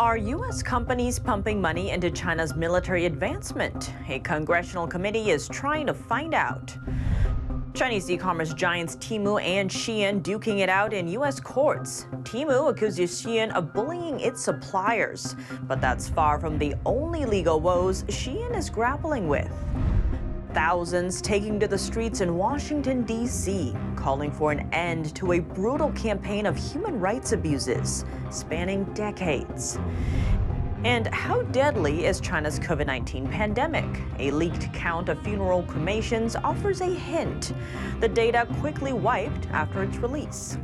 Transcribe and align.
Are 0.00 0.16
U.S. 0.16 0.62
companies 0.62 1.18
pumping 1.18 1.60
money 1.60 1.90
into 1.90 2.10
China's 2.10 2.56
military 2.56 3.04
advancement? 3.04 3.92
A 4.08 4.18
congressional 4.20 4.86
committee 4.86 5.28
is 5.30 5.46
trying 5.46 5.86
to 5.88 5.92
find 5.92 6.32
out. 6.32 6.74
Chinese 7.74 8.10
e-commerce 8.10 8.54
giants 8.54 8.96
Temu 8.96 9.38
and 9.42 9.68
Shein 9.68 10.22
duking 10.22 10.60
it 10.60 10.70
out 10.70 10.94
in 10.94 11.06
U.S. 11.08 11.38
courts. 11.38 12.06
Temu 12.22 12.70
accuses 12.70 13.22
Shein 13.22 13.52
of 13.54 13.74
bullying 13.74 14.18
its 14.20 14.42
suppliers, 14.42 15.36
but 15.64 15.82
that's 15.82 16.08
far 16.08 16.40
from 16.40 16.58
the 16.58 16.74
only 16.86 17.26
legal 17.26 17.60
woes 17.60 18.04
Shein 18.04 18.56
is 18.56 18.70
grappling 18.70 19.28
with. 19.28 19.52
Thousands 20.54 21.22
taking 21.22 21.60
to 21.60 21.68
the 21.68 21.78
streets 21.78 22.20
in 22.20 22.36
Washington, 22.36 23.04
D.C., 23.04 23.72
calling 23.94 24.32
for 24.32 24.50
an 24.50 24.68
end 24.72 25.14
to 25.14 25.32
a 25.32 25.38
brutal 25.38 25.92
campaign 25.92 26.44
of 26.44 26.56
human 26.56 26.98
rights 26.98 27.30
abuses 27.30 28.04
spanning 28.30 28.82
decades. 28.94 29.78
And 30.82 31.06
how 31.08 31.42
deadly 31.42 32.06
is 32.06 32.20
China's 32.20 32.58
COVID 32.58 32.86
19 32.86 33.28
pandemic? 33.28 33.84
A 34.18 34.32
leaked 34.32 34.72
count 34.72 35.08
of 35.08 35.22
funeral 35.22 35.62
cremations 35.64 36.34
offers 36.34 36.80
a 36.80 36.86
hint. 36.86 37.52
The 38.00 38.08
data 38.08 38.48
quickly 38.58 38.92
wiped 38.92 39.46
after 39.50 39.84
its 39.84 39.98
release. 39.98 40.58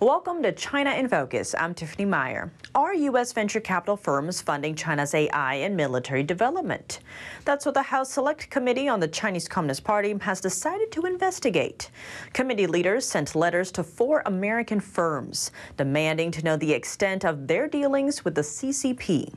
Welcome 0.00 0.42
to 0.44 0.52
China 0.52 0.92
in 0.92 1.10
Focus. 1.10 1.54
I'm 1.58 1.74
Tiffany 1.74 2.06
Meier. 2.06 2.50
Are 2.74 2.94
U.S. 2.94 3.34
venture 3.34 3.60
capital 3.60 3.98
firms 3.98 4.40
funding 4.40 4.74
China's 4.74 5.12
AI 5.12 5.56
and 5.56 5.76
military 5.76 6.22
development? 6.22 7.00
That's 7.44 7.66
what 7.66 7.74
the 7.74 7.82
House 7.82 8.10
Select 8.10 8.48
Committee 8.48 8.88
on 8.88 9.00
the 9.00 9.08
Chinese 9.08 9.46
Communist 9.46 9.84
Party 9.84 10.16
has 10.22 10.40
decided 10.40 10.90
to 10.92 11.04
investigate. 11.04 11.90
Committee 12.32 12.66
leaders 12.66 13.06
sent 13.06 13.34
letters 13.34 13.70
to 13.72 13.84
four 13.84 14.22
American 14.24 14.80
firms 14.80 15.50
demanding 15.76 16.30
to 16.30 16.42
know 16.46 16.56
the 16.56 16.72
extent 16.72 17.26
of 17.26 17.46
their 17.46 17.68
dealings 17.68 18.24
with 18.24 18.34
the 18.34 18.40
CCP. 18.40 19.30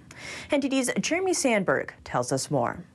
NTD's 0.49 0.93
Jeremy 1.01 1.33
Sandberg 1.33 1.93
tells 2.05 2.31
us 2.31 2.49
more. 2.49 2.85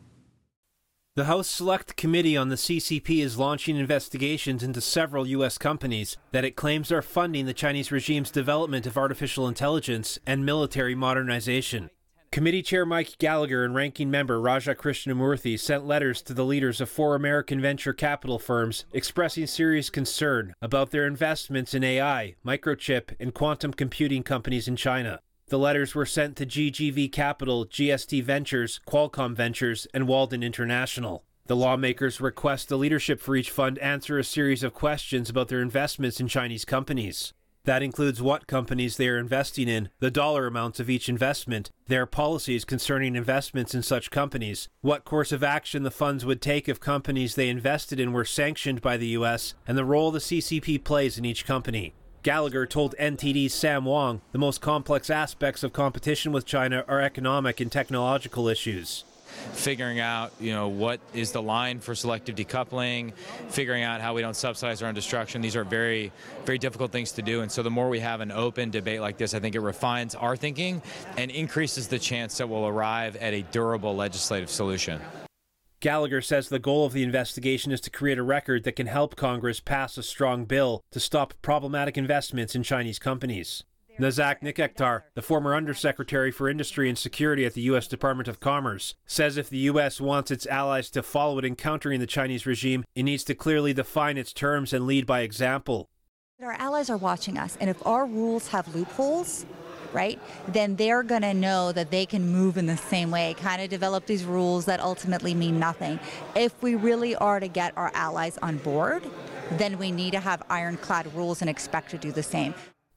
The 1.19 1.25
House 1.25 1.49
Select 1.49 1.97
Committee 1.97 2.37
on 2.37 2.49
the 2.49 2.55
CCP 2.55 3.25
is 3.25 3.37
launching 3.37 3.77
investigations 3.77 4.63
into 4.63 4.81
several 4.81 5.27
U.S. 5.27 5.59
companies 5.59 6.17
that 6.31 6.45
it 6.45 6.55
claims 6.55 6.93
are 6.93 7.03
funding 7.03 7.45
the 7.45 7.53
Chinese 7.53 7.91
regime's 7.91 8.31
development 8.31 8.87
of 8.87 8.97
artificial 8.97 9.49
intelligence 9.49 10.21
and 10.25 10.47
military 10.47 10.95
modernization. 10.95 11.91
Committee 12.31 12.63
Chair 12.63 12.87
Mike 12.87 13.19
Gallagher 13.19 13.65
and 13.65 13.75
Ranking 13.75 14.13
Member 14.13 14.41
Raja 14.41 14.77
Krishnamoorthi 14.77 15.59
sent 15.59 15.85
letters 15.85 16.23
to 16.23 16.35
the 16.35 16.45
leaders 16.45 16.81
of 16.81 16.89
four 16.89 17.17
American 17.17 17.61
venture 17.61 17.93
capital 17.93 18.39
firms 18.39 18.85
expressing 18.93 19.49
serious 19.49 19.91
concern 19.91 20.55
about 20.63 20.93
their 20.93 21.05
investments 21.05 21.75
in 21.75 21.83
AI, 21.83 22.37
microchip, 22.47 23.13
and 23.19 23.35
quantum 23.35 23.73
computing 23.73 24.23
companies 24.23 24.69
in 24.69 24.77
China. 24.77 25.19
The 25.49 25.59
letters 25.59 25.95
were 25.95 26.05
sent 26.05 26.37
to 26.37 26.47
GGV 26.47 27.11
Capital, 27.11 27.65
GSR 27.65 28.23
Ventures, 28.23 28.81
Qualcomm 28.87 29.35
Ventures, 29.35 29.87
and 29.95 30.07
Walden 30.07 30.43
International. 30.43 31.25
The 31.47 31.57
lawmakers 31.57 32.21
request 32.21 32.69
the 32.69 32.77
leadership 32.77 33.19
for 33.19 33.35
each 33.35 33.51
fund 33.51 33.79
answer 33.79 34.19
a 34.19 34.25
series 34.25 34.63
of 34.63 34.75
questions 34.75 35.31
about 35.31 35.49
their 35.49 35.63
investments 35.63 36.21
in 36.21 36.29
Chinese 36.29 36.67
companies. 36.67 37.33
That 37.65 37.83
includes 37.83 38.21
what 38.21 38.47
companies 38.47 38.99
they 38.99 39.09
are 39.09 39.19
investing 39.19 39.69
in, 39.69 39.89
the 40.01 40.11
dollar 40.11 40.47
amounts 40.47 40.81
of 40.81 40.91
each 40.91 41.09
investment, 41.09 41.71
their 41.87 42.05
policies 42.05 42.67
concerning 42.67 43.17
investments 43.17 43.75
in 43.75 43.83
such 43.83 44.11
companies, 44.11 44.69
what 44.83 45.07
course 45.07 45.33
of 45.33 45.43
action 45.43 45.83
the 45.83 45.91
funds 45.91 46.27
would 46.27 46.43
take 46.43 46.69
if 46.69 46.79
companies 46.79 47.35
they 47.35 47.49
invested 47.49 47.99
in 47.99 48.13
were 48.13 48.27
sanctioned 48.27 48.83
by 48.83 48.99
the 48.99 49.09
U.S., 49.09 49.55
and 49.67 49.79
the 49.79 49.85
role 49.87 50.11
the 50.11 50.19
CCP 50.19 50.85
plays 50.85 51.17
in 51.17 51.25
each 51.25 51.47
company. 51.47 51.95
Gallagher 52.29 52.67
told 52.67 52.95
NTD's 53.01 53.55
Sam 53.55 53.87
Wong 53.87 54.21
the 54.33 54.39
most 54.39 54.61
complex 54.61 55.09
aspects 55.09 55.63
of 55.63 55.73
competition 55.73 56.31
with 56.31 56.45
China 56.45 56.85
are 56.87 57.01
economic 57.01 57.59
and 57.59 57.73
technological 57.73 58.49
issues 58.49 59.05
figuring 59.53 59.99
out, 59.99 60.31
you 60.39 60.53
know, 60.53 60.69
what 60.69 61.01
is 61.15 61.33
the 61.33 61.41
line 61.41 61.81
for 61.81 61.95
selective 61.95 62.37
decoupling, 62.37 63.15
figuring 63.49 63.83
out 63.83 64.03
how 64.03 64.13
we 64.13 64.21
don't 64.21 64.37
subsidize 64.37 64.83
our 64.83 64.89
own 64.89 64.95
destruction. 64.95 65.41
These 65.41 65.57
are 65.57 65.65
very, 65.65 66.13
very 66.45 66.59
difficult 66.59 66.93
things 66.93 67.13
to 67.13 67.23
do. 67.23 67.41
And 67.41 67.51
so 67.51 67.63
the 67.63 67.71
more 67.71 67.89
we 67.89 68.01
have 68.01 68.21
an 68.21 68.31
open 68.31 68.69
debate 68.69 69.01
like 69.01 69.17
this, 69.17 69.33
I 69.33 69.41
think 69.41 69.55
it 69.55 69.61
refines 69.61 70.15
our 70.15 70.37
thinking 70.37 70.83
and 71.17 71.31
increases 71.31 71.89
the 71.89 71.99
chance 71.99 72.37
that 72.37 72.47
we'll 72.47 72.67
arrive 72.67 73.17
at 73.17 73.33
a 73.33 73.41
durable 73.41 73.97
legislative 73.97 74.51
solution. 74.51 75.01
Gallagher 75.81 76.21
says 76.21 76.49
the 76.49 76.59
goal 76.59 76.87
of 76.87 76.93
the 76.93 77.05
investigation 77.05 77.71
is 77.71 77.81
to 77.83 77.91
create 77.91 78.19
a 78.19 78.23
record 78.23 78.65
that 78.65 78.75
can 78.75 78.89
help 78.89 79.15
Congress 79.15 79.61
pass 79.61 79.97
a 79.97 80.03
strong 80.03 80.45
bill 80.45 80.83
to 80.91 80.99
stop 80.99 81.35
problematic 81.41 81.97
investments 81.97 82.57
in 82.57 82.65
Chinese 82.65 82.99
companies. 82.99 83.63
Nazak 84.01 84.41
Nikakhtar, 84.43 85.03
the 85.15 85.23
former 85.23 85.55
Undersecretary 85.55 86.31
for 86.31 86.49
Industry 86.49 86.89
and 86.89 86.99
Security 86.99 87.45
at 87.45 87.55
the 87.55 87.63
U.S. 87.63 87.87
Department 87.89 88.29
of 88.29 88.41
Commerce, 88.41 88.95
says 89.07 89.37
if 89.37 89.51
the 89.51 89.59
U.S. 89.59 90.01
wants 90.01 90.31
its 90.31 90.47
allies 90.47 90.91
to 90.91 91.03
follow 91.03 91.39
it 91.39 91.45
in 91.45 91.57
countering 91.57 92.01
the 92.01 92.07
Chinese 92.07 92.47
regime, 92.47 92.85
it 92.95 93.03
needs 93.05 93.25
to 93.25 93.35
clearly 93.35 93.73
define 93.73 94.17
its 94.17 94.33
terms 94.33 94.73
and 94.73 94.87
lead 94.87 95.07
by 95.07 95.21
example. 95.21 95.89
Our 96.41 96.53
allies 96.53 96.91
are 96.91 96.97
watching 96.97 97.39
us, 97.39 97.57
and 97.61 97.69
if 97.69 97.85
our 97.85 98.07
rules 98.07 98.49
have 98.49 98.73
loopholes, 98.73 99.45
right, 99.93 100.19
then 100.49 100.77
they're 100.77 101.03
going 101.03 101.23
to 101.23 101.35
know 101.35 101.73
that 101.73 101.91
they 101.91 102.07
can 102.07 102.31
move 102.31 102.57
in 102.57 102.67
the 102.67 102.77
same 102.77 103.11
way, 103.11 103.35
kind 103.35 103.63
of 103.63 103.69
develop 103.69 104.07
these 104.07 104.25
rules 104.25 104.65
that 104.67 104.81
ultimately 104.81 105.35
mean 105.35 105.59
nothing. 105.59 105.99
If 106.35 106.61
we 106.63 106.75
really 106.75 107.17
are 107.17 107.41
to 107.41 107.49
get 107.49 107.77
our 107.77 107.91
allies 107.95 108.39
on 108.39 108.59
board, 108.59 109.05
then 109.53 109.79
we 109.79 109.91
need 109.91 110.13
to 110.13 110.21
have 110.21 110.43
ironclad 110.51 111.15
rules 111.15 111.41
and 111.41 111.51
expect 111.51 111.91
to 111.91 111.99
do 111.99 112.13
the 112.13 112.23
same. 112.23 112.55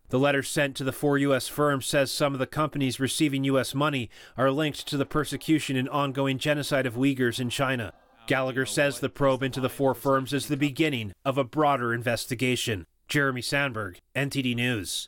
The 0.10 0.20
letter 0.20 0.44
sent 0.44 0.76
to 0.76 0.84
the 0.84 0.92
four 0.92 1.18
U.S. 1.20 1.48
firms 1.48 1.86
says 1.86 2.12
some 2.12 2.34
of 2.34 2.40
the 2.40 2.46
companies 2.46 3.00
receiving 3.00 3.46
U.S. 3.46 3.74
money 3.74 4.10
are 4.38 4.52
linked 4.52 4.86
to 4.88 4.98
the 4.98 5.06
persecution 5.06 5.78
and 5.78 5.88
ongoing 5.88 6.38
genocide 6.38 6.86
of 6.86 6.96
Uyghurs 6.96 7.40
in 7.40 7.50
China. 7.50 7.94
Gallagher 8.28 8.66
says 8.66 9.00
the 9.00 9.08
probe 9.08 9.42
into 9.42 9.62
the 9.62 9.70
four 9.70 9.94
firms 9.94 10.34
is 10.34 10.48
the 10.48 10.58
beginning 10.58 11.14
of 11.24 11.38
a 11.38 11.46
broader 11.46 11.94
investigation. 11.94 12.86
Jeremy 13.08 13.42
Sandberg, 13.42 14.00
NTD 14.14 14.54
News. 14.56 15.08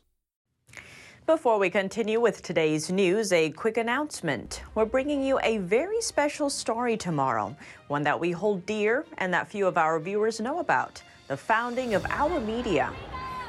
Before 1.25 1.57
we 1.57 1.69
continue 1.69 2.19
with 2.19 2.41
today's 2.41 2.91
news, 2.91 3.31
a 3.31 3.49
quick 3.49 3.77
announcement. 3.77 4.61
We're 4.75 4.83
bringing 4.83 5.23
you 5.23 5.39
a 5.41 5.59
very 5.59 6.01
special 6.01 6.49
story 6.49 6.97
tomorrow, 6.97 7.55
one 7.87 8.03
that 8.03 8.19
we 8.19 8.31
hold 8.31 8.65
dear 8.65 9.05
and 9.19 9.33
that 9.33 9.47
few 9.47 9.65
of 9.65 9.77
our 9.77 10.01
viewers 10.01 10.41
know 10.41 10.59
about 10.59 11.01
the 11.29 11.37
founding 11.37 11.93
of 11.93 12.05
our 12.09 12.41
media. 12.41 12.91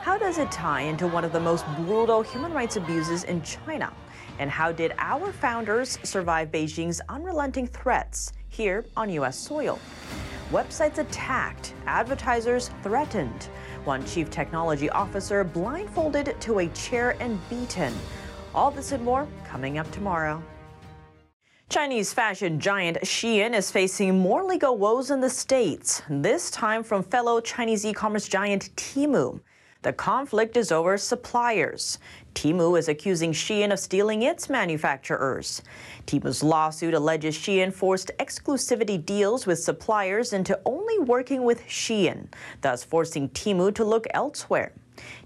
How 0.03 0.17
does 0.17 0.39
it 0.39 0.53
tie 0.53 0.83
into 0.83 1.09
one 1.09 1.25
of 1.25 1.33
the 1.33 1.41
most 1.41 1.67
brutal 1.79 2.23
human 2.23 2.53
rights 2.53 2.77
abuses 2.77 3.25
in 3.25 3.43
China? 3.43 3.93
And 4.39 4.53
how 4.53 4.71
did 4.71 4.95
our 4.99 5.33
founders 5.33 5.99
survive 6.05 6.53
Beijing's 6.53 7.01
unrelenting 7.09 7.67
threats 7.67 8.35
here 8.51 8.85
on 8.97 9.11
U.S. 9.11 9.37
soil? 9.37 9.81
Websites 10.53 10.99
attacked, 10.99 11.75
advertisers 11.87 12.71
threatened 12.85 13.49
one 13.87 14.05
chief 14.07 14.31
technology 14.31 14.91
officer 14.91 15.45
blindfolded 15.45 16.41
to 16.41 16.61
a 16.61 16.69
chair 16.69 17.17
and 17.21 17.39
beaten. 17.49 17.93
All 18.55 18.71
this 18.71 18.93
and 18.93 19.05
more 19.05 19.27
coming 19.45 19.79
up 19.79 19.91
tomorrow. 19.91 20.43
Chinese 21.69 22.13
fashion 22.13 22.61
giant 22.61 22.99
Shein 23.03 23.55
is 23.55 23.71
facing 23.71 24.19
more 24.19 24.45
legal 24.45 24.77
woes 24.77 25.11
in 25.11 25.21
the 25.21 25.31
States, 25.31 26.03
this 26.09 26.51
time 26.51 26.83
from 26.83 27.03
fellow 27.03 27.41
Chinese 27.41 27.85
e 27.85 27.93
commerce 27.93 28.29
giant 28.29 28.75
Temu. 28.77 29.41
The 29.85 29.93
conflict 29.93 30.57
is 30.57 30.73
over 30.73 30.97
suppliers. 30.97 31.99
Temu 32.35 32.79
is 32.79 32.89
accusing 32.89 33.33
Shein 33.33 33.71
of 33.71 33.79
stealing 33.79 34.23
its 34.23 34.49
manufacturers. 34.49 35.61
Temu's 36.07 36.43
lawsuit 36.43 36.95
alleges 36.95 37.37
Shein 37.37 37.71
forced 37.71 38.11
exclusivity 38.19 39.05
deals 39.05 39.47
with 39.47 39.59
suppliers 39.59 40.33
into 40.33 40.59
only 40.65 40.99
working 40.99 41.45
with 41.45 41.61
Shein, 41.67 42.29
thus 42.63 42.83
forcing 42.83 43.29
Temu 43.29 43.75
to 43.75 43.85
look 43.85 44.07
elsewhere. 44.15 44.73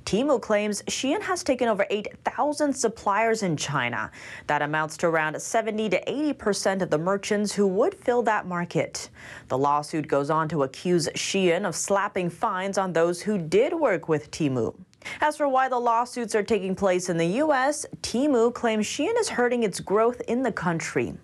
Temu 0.04 0.40
claims 0.40 0.82
Shein 0.82 1.20
has 1.22 1.42
taken 1.42 1.69
over 1.69 1.86
8,000 1.90 2.72
suppliers 2.72 3.42
in 3.42 3.56
China. 3.56 4.10
That 4.46 4.62
amounts 4.62 4.96
to 4.98 5.06
around 5.06 5.40
70 5.40 5.88
to 5.90 6.10
80 6.10 6.32
percent 6.34 6.82
of 6.82 6.90
the 6.90 6.98
merchants 6.98 7.52
who 7.52 7.66
would 7.66 7.94
fill 7.94 8.22
that 8.22 8.46
market. 8.46 9.10
The 9.48 9.58
lawsuit 9.58 10.08
goes 10.08 10.30
on 10.30 10.48
to 10.48 10.62
accuse 10.62 11.08
Shein 11.14 11.66
of 11.66 11.76
slapping 11.76 12.30
fines 12.30 12.78
on 12.78 12.92
those 12.92 13.20
who 13.20 13.38
did 13.38 13.72
work 13.72 14.08
with 14.08 14.30
Temu. 14.30 14.75
As 15.20 15.36
for 15.36 15.48
why 15.48 15.69
the 15.69 15.78
lawsuits 15.78 16.34
are 16.34 16.42
taking 16.42 16.74
place 16.74 17.08
in 17.08 17.16
the 17.16 17.26
U.S., 17.26 17.86
Temu 18.02 18.52
claims 18.52 18.86
Shein 18.86 19.19
is 19.19 19.28
hurting 19.28 19.62
its 19.62 19.81
growth 19.81 20.20
in 20.28 20.42
the 20.42 20.52
country. 20.52 21.14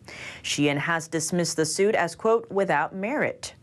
Shein 0.42 0.76
has 0.78 1.08
dismissed 1.08 1.56
the 1.56 1.66
suit 1.66 1.94
as, 1.94 2.14
quote, 2.14 2.50
without 2.50 2.94
merit. 2.94 3.54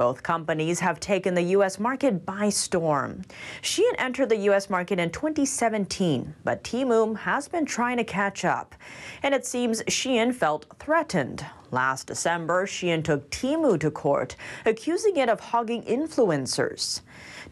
Both 0.00 0.22
companies 0.22 0.80
have 0.80 0.98
taken 0.98 1.34
the 1.34 1.42
U.S. 1.58 1.78
market 1.78 2.24
by 2.24 2.48
storm. 2.48 3.20
Shein 3.60 3.92
entered 3.98 4.30
the 4.30 4.44
U.S. 4.48 4.70
market 4.70 4.98
in 4.98 5.10
2017, 5.10 6.36
but 6.42 6.64
Temu 6.64 7.18
has 7.18 7.48
been 7.48 7.66
trying 7.66 7.98
to 7.98 8.04
catch 8.04 8.42
up. 8.46 8.74
And 9.22 9.34
it 9.34 9.44
seems 9.44 9.82
Shein 9.82 10.34
felt 10.34 10.64
threatened. 10.78 11.44
Last 11.70 12.06
December, 12.06 12.64
Shein 12.64 13.04
took 13.04 13.28
Temu 13.28 13.78
to 13.78 13.90
court, 13.90 14.36
accusing 14.64 15.18
it 15.18 15.28
of 15.28 15.38
hogging 15.38 15.82
influencers. 15.82 17.02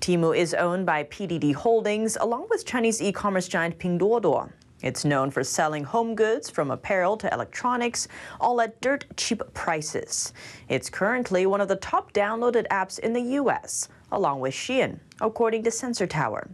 Temu 0.01 0.35
is 0.35 0.55
owned 0.55 0.87
by 0.87 1.05
PDD 1.05 1.55
Holdings 1.55 2.17
along 2.19 2.47
with 2.49 2.65
Chinese 2.65 3.03
e-commerce 3.03 3.47
giant 3.47 3.79
Pinduoduo. 3.79 4.51
It's 4.83 5.05
known 5.05 5.31
for 5.31 5.43
selling 5.43 5.85
home 5.85 6.15
goods 6.15 6.49
from 6.49 6.71
apparel 6.71 7.17
to 7.19 7.33
electronics, 7.33 8.07
all 8.41 8.61
at 8.61 8.81
dirt 8.81 9.05
cheap 9.17 9.43
prices. 9.53 10.33
It's 10.69 10.89
currently 10.89 11.47
one 11.47 11.61
of 11.61 11.69
the 11.69 11.77
top 11.77 12.13
downloaded 12.13 12.67
apps 12.69 12.99
in 12.99 13.13
the 13.13 13.21
U.S., 13.21 13.89
along 14.13 14.41
with 14.41 14.55
Shein, 14.55 15.01
according 15.21 15.65
to 15.65 15.71
Sensor 15.71 16.07
Tower. 16.07 16.49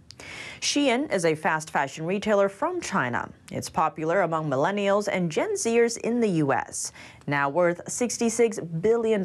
Shein 0.60 1.12
is 1.12 1.24
a 1.24 1.34
fast 1.34 1.70
fashion 1.70 2.06
retailer 2.06 2.48
from 2.48 2.80
China. 2.80 3.30
It's 3.52 3.68
popular 3.68 4.22
among 4.22 4.48
millennials 4.48 5.06
and 5.06 5.30
Gen 5.30 5.54
Zers 5.54 5.98
in 5.98 6.20
the 6.20 6.30
U.S., 6.30 6.92
now 7.26 7.48
worth 7.48 7.84
$66 7.86 8.80
billion. 8.80 9.22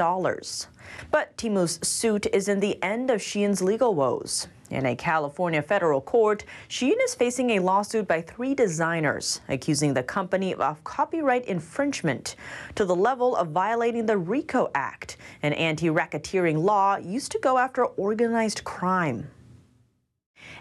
But 1.12 1.36
Temu's 1.38 1.80
suit 1.88 2.26
isn't 2.34 2.60
the 2.60 2.82
end 2.84 3.10
of 3.10 3.22
Shein's 3.22 3.62
legal 3.62 3.94
woes. 3.94 4.48
In 4.70 4.86
a 4.86 4.96
California 4.96 5.64
federal 5.64 6.00
court, 6.00 6.44
Shein 6.68 6.96
is 7.04 7.16
facing 7.16 7.50
a 7.52 7.60
lawsuit 7.60 8.08
by 8.08 8.22
three 8.22 8.54
designers, 8.54 9.42
accusing 9.50 9.96
the 9.96 10.04
company 10.04 10.54
of 10.54 10.84
copyright 10.84 11.46
infringement 11.46 12.36
to 12.76 12.86
the 12.86 12.96
level 12.96 13.36
of 13.36 13.50
violating 13.50 14.06
the 14.06 14.18
RICO 14.18 14.70
Act, 14.76 15.18
an 15.42 15.54
anti 15.54 15.88
racketeering 15.88 16.62
law 16.64 16.98
used 16.98 17.32
to 17.32 17.40
go 17.40 17.58
after 17.58 17.86
organized 17.86 18.64
crime. 18.64 19.28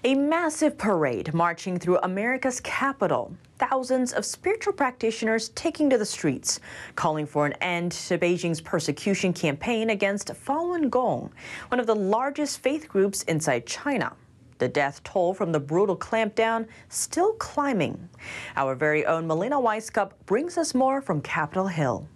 A 0.04 0.14
massive 0.14 0.78
parade 0.78 1.34
marching 1.34 1.76
through 1.76 1.98
America's 1.98 2.60
capital. 2.60 3.32
Thousands 3.58 4.12
of 4.12 4.24
spiritual 4.24 4.72
practitioners 4.72 5.48
taking 5.56 5.90
to 5.90 5.98
the 5.98 6.06
streets, 6.06 6.60
calling 6.94 7.26
for 7.26 7.46
an 7.46 7.54
end 7.54 7.90
to 7.90 8.16
Beijing's 8.16 8.60
persecution 8.60 9.32
campaign 9.32 9.90
against 9.90 10.28
Falun 10.28 10.88
Gong, 10.88 11.32
one 11.66 11.80
of 11.80 11.88
the 11.88 11.96
largest 11.96 12.60
faith 12.60 12.88
groups 12.88 13.24
inside 13.24 13.66
China. 13.66 14.12
The 14.58 14.68
death 14.68 15.02
toll 15.02 15.34
from 15.34 15.50
the 15.50 15.58
brutal 15.58 15.96
clampdown 15.96 16.68
still 16.88 17.32
climbing. 17.32 18.08
Our 18.54 18.76
very 18.76 19.04
own 19.04 19.26
Melina 19.26 19.56
Wisecup 19.56 20.12
brings 20.26 20.56
us 20.56 20.76
more 20.76 21.00
from 21.00 21.20
Capitol 21.22 21.66
Hill. 21.66 22.06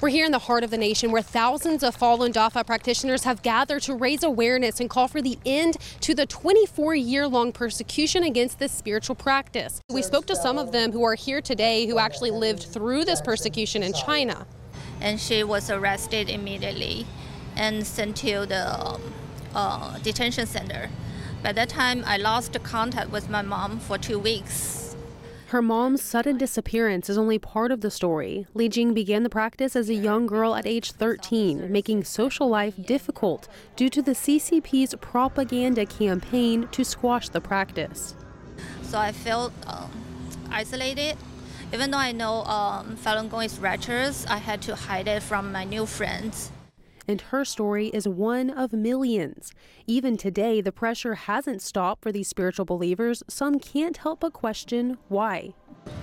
We're 0.00 0.10
here 0.10 0.26
in 0.26 0.30
the 0.30 0.38
heart 0.38 0.62
of 0.62 0.70
the 0.70 0.78
nation 0.78 1.10
where 1.10 1.22
thousands 1.22 1.82
of 1.82 1.96
Falun 1.96 2.32
Dafa 2.32 2.64
practitioners 2.64 3.24
have 3.24 3.42
gathered 3.42 3.82
to 3.82 3.94
raise 3.94 4.22
awareness 4.22 4.78
and 4.78 4.88
call 4.88 5.08
for 5.08 5.20
the 5.20 5.36
end 5.44 5.76
to 6.02 6.14
the 6.14 6.24
24 6.24 6.94
year 6.94 7.26
long 7.26 7.50
persecution 7.50 8.22
against 8.22 8.60
this 8.60 8.70
spiritual 8.70 9.16
practice. 9.16 9.80
We 9.90 10.02
spoke 10.02 10.26
to 10.26 10.36
some 10.36 10.56
of 10.56 10.70
them 10.70 10.92
who 10.92 11.02
are 11.02 11.16
here 11.16 11.40
today 11.40 11.86
who 11.86 11.98
actually 11.98 12.30
lived 12.30 12.62
through 12.62 13.06
this 13.06 13.20
persecution 13.20 13.82
in 13.82 13.92
China. 13.92 14.46
And 15.00 15.18
she 15.18 15.42
was 15.42 15.68
arrested 15.68 16.30
immediately 16.30 17.04
and 17.56 17.84
sent 17.84 18.18
to 18.18 18.46
the 18.46 19.00
uh, 19.52 19.98
detention 19.98 20.46
center. 20.46 20.90
By 21.42 21.50
that 21.54 21.70
time, 21.70 22.04
I 22.06 22.18
lost 22.18 22.56
contact 22.62 23.10
with 23.10 23.28
my 23.28 23.42
mom 23.42 23.80
for 23.80 23.98
two 23.98 24.20
weeks. 24.20 24.87
Her 25.48 25.62
mom's 25.62 26.02
sudden 26.02 26.36
disappearance 26.36 27.08
is 27.08 27.16
only 27.16 27.38
part 27.38 27.72
of 27.72 27.80
the 27.80 27.90
story. 27.90 28.46
Li 28.52 28.68
Jing 28.68 28.92
began 28.92 29.22
the 29.22 29.30
practice 29.30 29.74
as 29.74 29.88
a 29.88 29.94
young 29.94 30.26
girl 30.26 30.54
at 30.54 30.66
age 30.66 30.92
13, 30.92 31.72
making 31.72 32.04
social 32.04 32.50
life 32.50 32.74
difficult 32.84 33.48
due 33.74 33.88
to 33.88 34.02
the 34.02 34.12
CCP's 34.12 34.94
propaganda 35.00 35.86
campaign 35.86 36.68
to 36.72 36.84
squash 36.84 37.30
the 37.30 37.40
practice. 37.40 38.14
So 38.82 38.98
I 38.98 39.10
felt 39.10 39.54
um, 39.66 39.90
isolated. 40.50 41.16
Even 41.72 41.92
though 41.92 41.96
I 41.96 42.12
know 42.12 42.42
um, 42.44 42.98
Falun 42.98 43.30
Gong 43.30 43.44
is 43.44 43.58
righteous, 43.58 44.26
I 44.26 44.36
had 44.36 44.60
to 44.62 44.76
hide 44.76 45.08
it 45.08 45.22
from 45.22 45.50
my 45.50 45.64
new 45.64 45.86
friends 45.86 46.50
and 47.08 47.22
her 47.22 47.44
story 47.44 47.88
is 47.88 48.06
one 48.06 48.50
of 48.50 48.72
millions. 48.72 49.52
Even 49.86 50.16
today, 50.16 50.60
the 50.60 50.70
pressure 50.70 51.14
hasn't 51.14 51.62
stopped 51.62 52.02
for 52.02 52.12
these 52.12 52.28
spiritual 52.28 52.66
believers. 52.66 53.22
Some 53.28 53.58
can't 53.58 53.96
help 53.96 54.20
but 54.20 54.34
question 54.34 54.98
why. 55.08 55.54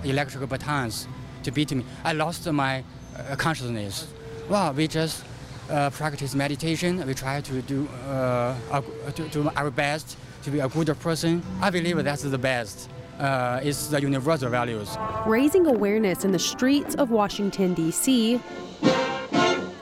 Electrical 0.04 0.48
batons 0.48 1.06
to 1.44 1.52
beat 1.52 1.72
me. 1.72 1.84
I 2.04 2.12
lost 2.12 2.50
my 2.50 2.82
uh, 3.16 3.36
consciousness. 3.36 4.08
Well, 4.48 4.72
we 4.72 4.88
just 4.88 5.24
uh, 5.70 5.90
practice 5.90 6.34
meditation. 6.34 7.06
We 7.06 7.14
try 7.14 7.40
to 7.40 7.62
do, 7.62 7.88
uh, 8.08 8.82
to 9.14 9.28
do 9.28 9.48
our 9.56 9.70
best 9.70 10.18
to 10.42 10.50
be 10.50 10.58
a 10.58 10.68
good 10.68 10.98
person. 11.00 11.42
I 11.60 11.70
believe 11.70 12.02
that's 12.04 12.22
the 12.22 12.38
best. 12.38 12.90
Uh, 13.18 13.60
it's 13.62 13.88
the 13.88 14.00
universal 14.00 14.50
values. 14.50 14.96
Raising 15.26 15.66
awareness 15.66 16.24
in 16.24 16.32
the 16.32 16.38
streets 16.38 16.94
of 16.96 17.10
Washington, 17.10 17.74
D.C. 17.74 18.40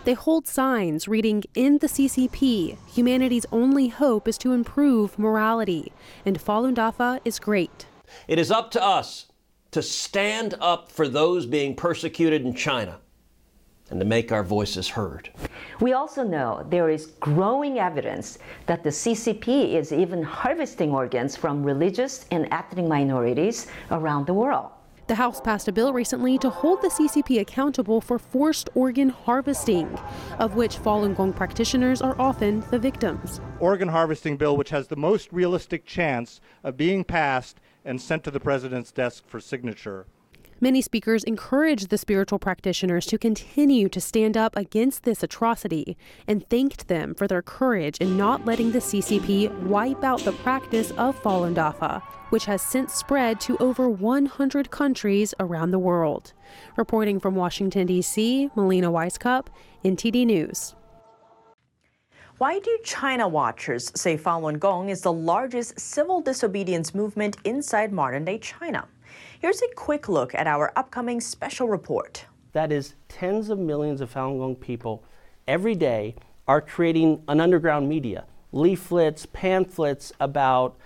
They 0.05 0.13
hold 0.13 0.47
signs 0.47 1.09
reading, 1.09 1.45
In 1.55 1.79
the 1.79 1.87
CCP, 1.87 2.77
humanity's 2.93 3.47
only 3.51 3.89
hope 3.89 4.29
is 4.29 4.37
to 4.39 4.53
improve 4.53 5.19
morality. 5.19 5.93
And 6.27 6.39
Falun 6.39 6.75
Dafa 6.75 7.21
is 7.25 7.39
great. 7.39 7.87
It 8.29 8.39
is 8.39 8.51
up 8.51 8.71
to 8.73 8.83
us 8.83 9.29
to 9.71 9.81
stand 9.81 10.57
up 10.61 10.93
for 10.93 11.09
those 11.09 11.47
being 11.47 11.75
persecuted 11.75 12.43
in 12.43 12.55
China 12.55 12.99
and 13.89 13.99
to 13.99 14.05
make 14.05 14.31
our 14.31 14.43
voices 14.43 14.89
heard. 14.89 15.31
We 15.81 15.95
also 15.95 16.23
know 16.23 16.67
there 16.69 16.91
is 16.91 17.07
growing 17.21 17.79
evidence 17.79 18.39
that 18.67 18.85
the 18.85 18.91
CCP 18.91 19.73
is 19.73 19.91
even 19.91 20.23
harvesting 20.23 20.91
organs 20.93 21.35
from 21.35 21.65
religious 21.65 22.27
and 22.31 22.47
ethnic 22.51 22.87
minorities 22.87 23.69
around 23.91 24.27
the 24.27 24.35
world. 24.35 24.71
The 25.07 25.17
House 25.17 25.39
passed 25.39 25.69
a 25.69 25.73
bill 25.73 25.93
recently 25.93 26.39
to 26.39 26.49
hold 26.49 26.81
the 26.81 26.89
CCP 26.89 27.39
accountable 27.39 28.01
for 28.01 28.19
forced 28.19 28.71
organ 28.75 29.11
harvesting, 29.11 29.99
of 30.39 30.55
which 30.55 30.79
Falun 30.79 31.15
Gong 31.15 31.35
practitioners 31.35 32.01
are 32.01 32.19
often 32.19 32.65
the 32.71 32.79
victims. 32.79 33.39
Organ 33.61 33.89
harvesting 33.89 34.39
bill, 34.39 34.57
which 34.57 34.71
has 34.71 34.89
the 34.89 34.97
most 34.97 35.31
realistic 35.31 35.85
chance 35.85 36.41
of 36.63 36.79
being 36.79 37.05
passed 37.05 37.61
and 37.85 38.01
sent 38.01 38.25
to 38.25 38.31
the 38.31 38.41
president's 38.41 38.93
desk 38.93 39.25
for 39.27 39.41
signature. 39.41 40.07
Many 40.61 40.83
speakers 40.83 41.25
encouraged 41.25 41.91
the 41.91 41.99
spiritual 41.99 42.39
practitioners 42.39 43.07
to 43.07 43.19
continue 43.19 43.89
to 43.89 44.01
stand 44.01 44.37
up 44.37 44.57
against 44.57 45.03
this 45.03 45.23
atrocity 45.23 45.97
and 46.29 46.49
thanked 46.49 46.87
them 46.87 47.15
for 47.15 47.27
their 47.27 47.43
courage 47.43 47.99
in 47.99 48.17
not 48.17 48.45
letting 48.45 48.71
the 48.71 48.79
CCP 48.79 49.53
wipe 49.63 50.05
out 50.05 50.21
the 50.21 50.33
practice 50.33 50.93
of 50.93 51.21
Falun 51.23 51.55
Dafa, 51.55 52.03
which 52.31 52.45
has 52.45 52.63
since 52.63 52.95
spread 52.95 53.41
to 53.41 53.57
over 53.59 53.89
100 53.89 54.71
countries 54.71 55.35
around 55.41 55.73
the 55.73 55.79
world. 55.79 56.33
Reporting 56.77 57.19
from 57.19 57.35
Washington, 57.35 57.87
D.C., 57.89 58.51
Melina 58.55 58.93
Wisecup, 58.93 59.49
NTD 59.85 60.25
News. 60.25 60.77
Why 62.39 62.59
do 62.59 62.79
China 62.85 63.29
watchers 63.29 63.93
say 63.95 64.17
Falun 64.17 64.59
Gong 64.59 64.89
is 64.89 65.03
the 65.03 65.13
largest 65.13 65.79
civil 65.79 66.21
disobedience 66.21 66.95
movement 66.95 67.37
inside 67.45 67.93
modern 67.93 68.25
day 68.25 68.39
China? 68.39 68.89
Here's 69.41 69.61
a 69.63 69.75
quick 69.75 70.09
look 70.09 70.35
at 70.35 70.47
our 70.47 70.73
upcoming 70.77 71.21
special 71.21 71.69
report. 71.69 72.27
That 72.53 72.71
is, 72.71 72.95
tens 73.09 73.51
of 73.51 73.59
millions 73.59 74.01
of 74.01 74.13
Falun 74.13 74.39
Gong 74.39 74.57
people 74.57 75.05
every 75.49 75.75
day 75.75 76.15
are 76.47 76.61
creating 76.61 77.23
an 77.27 77.41
underground 77.41 77.89
media, 77.89 78.27
leaflets, 78.53 79.27
pamphlets 79.27 80.13
about 80.21 80.77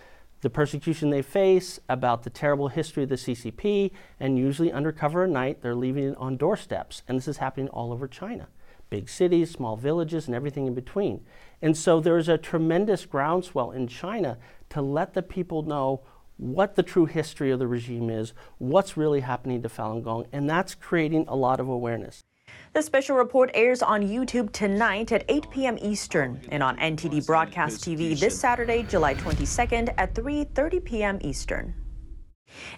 the 0.40 0.48
persecution 0.48 1.10
they 1.10 1.20
face, 1.20 1.78
about 1.88 2.22
the 2.22 2.30
terrible 2.30 2.68
history 2.68 3.02
of 3.02 3.08
the 3.10 3.16
CCP, 3.16 3.90
and 4.18 4.38
usually 4.38 4.72
undercover 4.72 5.24
at 5.24 5.30
night, 5.30 5.60
they're 5.60 5.74
leaving 5.74 6.10
it 6.10 6.16
on 6.16 6.36
doorsteps. 6.36 7.02
And 7.06 7.18
this 7.18 7.28
is 7.28 7.36
happening 7.38 7.68
all 7.68 7.92
over 7.92 8.08
China 8.08 8.48
big 8.90 9.06
cities, 9.06 9.50
small 9.50 9.76
villages, 9.76 10.26
and 10.26 10.34
everything 10.34 10.66
in 10.66 10.72
between. 10.72 11.22
And 11.60 11.76
so 11.76 12.00
there's 12.00 12.26
a 12.26 12.38
tremendous 12.38 13.04
groundswell 13.04 13.70
in 13.70 13.86
China 13.86 14.38
to 14.70 14.80
let 14.80 15.12
the 15.12 15.20
people 15.22 15.62
know 15.62 16.00
what 16.38 16.76
the 16.76 16.82
true 16.82 17.06
history 17.06 17.50
of 17.50 17.58
the 17.58 17.66
regime 17.66 18.08
is, 18.08 18.32
what's 18.58 18.96
really 18.96 19.20
happening 19.20 19.60
to 19.62 19.68
Falun 19.68 20.02
Gong, 20.02 20.26
and 20.32 20.48
that's 20.48 20.74
creating 20.74 21.26
a 21.28 21.36
lot 21.36 21.60
of 21.60 21.68
awareness. 21.68 22.24
The 22.72 22.82
special 22.82 23.16
report 23.16 23.50
airs 23.54 23.82
on 23.82 24.02
YouTube 24.02 24.52
tonight 24.52 25.12
at 25.12 25.24
8 25.28 25.50
p.m. 25.50 25.78
Eastern 25.82 26.40
and 26.50 26.62
on 26.62 26.76
NTD 26.78 27.26
Broadcast 27.26 27.82
TV 27.82 28.18
this 28.18 28.38
Saturday, 28.38 28.84
July 28.84 29.14
22nd 29.14 29.92
at 29.98 30.14
3:30 30.14 30.84
p.m. 30.84 31.18
Eastern. 31.20 31.74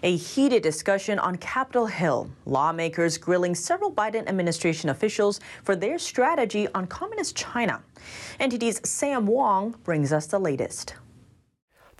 A 0.03 0.17
heated 0.17 0.63
discussion 0.63 1.19
on 1.19 1.37
Capitol 1.37 1.85
Hill. 1.85 2.29
Lawmakers 2.45 3.17
grilling 3.17 3.55
several 3.55 3.91
Biden 3.91 4.27
administration 4.27 4.89
officials 4.89 5.39
for 5.63 5.75
their 5.75 5.97
strategy 5.97 6.67
on 6.73 6.87
Communist 6.87 7.35
China. 7.35 7.81
NTD's 8.39 8.87
Sam 8.89 9.25
Wong 9.25 9.75
brings 9.83 10.11
us 10.11 10.27
the 10.27 10.39
latest. 10.39 10.95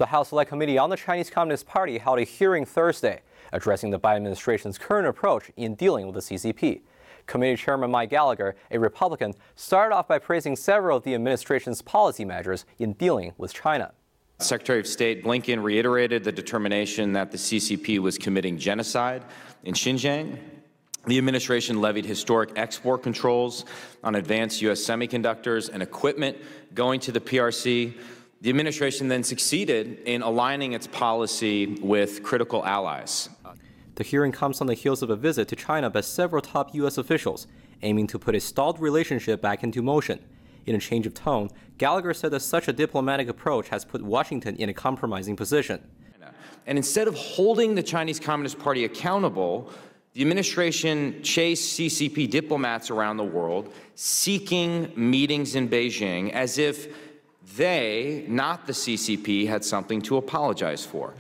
The 0.01 0.07
House 0.07 0.29
Select 0.29 0.49
Committee 0.49 0.79
on 0.79 0.89
the 0.89 0.97
Chinese 0.97 1.29
Communist 1.29 1.67
Party 1.67 1.99
held 1.99 2.17
a 2.17 2.23
hearing 2.23 2.65
Thursday 2.65 3.21
addressing 3.51 3.91
the 3.91 3.99
Biden 3.99 4.15
administration's 4.15 4.79
current 4.79 5.05
approach 5.07 5.51
in 5.57 5.75
dealing 5.75 6.07
with 6.07 6.15
the 6.15 6.21
CCP. 6.21 6.81
Committee 7.27 7.55
Chairman 7.55 7.91
Mike 7.91 8.09
Gallagher, 8.09 8.55
a 8.71 8.79
Republican, 8.79 9.35
started 9.55 9.93
off 9.93 10.07
by 10.07 10.17
praising 10.17 10.55
several 10.55 10.97
of 10.97 11.03
the 11.03 11.13
administration's 11.13 11.83
policy 11.83 12.25
measures 12.25 12.65
in 12.79 12.93
dealing 12.93 13.33
with 13.37 13.53
China. 13.53 13.91
Secretary 14.39 14.79
of 14.79 14.87
State 14.87 15.23
Blinken 15.23 15.61
reiterated 15.61 16.23
the 16.23 16.31
determination 16.31 17.13
that 17.13 17.29
the 17.29 17.37
CCP 17.37 17.99
was 17.99 18.17
committing 18.17 18.57
genocide 18.57 19.23
in 19.65 19.75
Xinjiang. 19.75 20.35
The 21.05 21.19
administration 21.19 21.79
levied 21.79 22.05
historic 22.07 22.49
export 22.55 23.03
controls 23.03 23.65
on 24.03 24.15
advanced 24.15 24.63
U.S. 24.63 24.81
semiconductors 24.81 25.69
and 25.71 25.83
equipment 25.83 26.37
going 26.73 26.99
to 27.01 27.11
the 27.11 27.21
PRC 27.21 27.93
the 28.41 28.49
administration 28.49 29.07
then 29.07 29.23
succeeded 29.23 29.99
in 30.05 30.23
aligning 30.23 30.73
its 30.73 30.87
policy 30.87 31.77
with 31.81 32.23
critical 32.23 32.65
allies. 32.65 33.29
The 33.95 34.03
hearing 34.03 34.31
comes 34.31 34.61
on 34.61 34.67
the 34.67 34.73
heels 34.73 35.03
of 35.03 35.11
a 35.11 35.15
visit 35.15 35.47
to 35.49 35.55
China 35.55 35.89
by 35.91 36.01
several 36.01 36.41
top 36.41 36.73
U.S. 36.73 36.97
officials, 36.97 37.45
aiming 37.83 38.07
to 38.07 38.17
put 38.17 38.33
a 38.33 38.39
stalled 38.39 38.79
relationship 38.79 39.41
back 39.41 39.63
into 39.63 39.83
motion. 39.83 40.19
In 40.65 40.75
a 40.75 40.79
change 40.79 41.05
of 41.05 41.13
tone, 41.13 41.49
Gallagher 41.77 42.13
said 42.13 42.31
that 42.31 42.39
such 42.39 42.67
a 42.67 42.73
diplomatic 42.73 43.27
approach 43.27 43.69
has 43.69 43.85
put 43.85 44.01
Washington 44.01 44.55
in 44.55 44.69
a 44.69 44.73
compromising 44.73 45.35
position. 45.35 45.87
And 46.65 46.77
instead 46.77 47.07
of 47.07 47.15
holding 47.15 47.75
the 47.75 47.83
Chinese 47.83 48.19
Communist 48.19 48.59
Party 48.59 48.85
accountable, 48.85 49.71
the 50.13 50.21
administration 50.21 51.21
chased 51.23 51.79
CCP 51.79 52.29
diplomats 52.29 52.91
around 52.91 53.17
the 53.17 53.23
world 53.23 53.73
seeking 53.95 54.91
meetings 54.95 55.55
in 55.55 55.69
Beijing 55.69 56.31
as 56.31 56.57
if 56.57 56.93
they, 57.55 58.25
not 58.27 58.67
the 58.67 58.73
CCP, 58.73 59.47
had 59.47 59.63
something 59.63 60.01
to 60.03 60.17
apologize 60.17 60.85
for. 60.85 61.13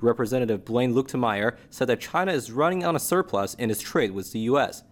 Representative 0.00 0.64
Blaine 0.64 0.94
Luetkemeyer 0.94 1.56
said 1.70 1.88
that 1.88 2.00
China 2.00 2.32
is 2.32 2.50
running 2.50 2.84
on 2.84 2.96
a 2.96 3.00
surplus 3.00 3.54
in 3.54 3.70
its 3.70 3.80
trade 3.80 4.10
with 4.10 4.32
the 4.32 4.40
U.S., 4.40 4.82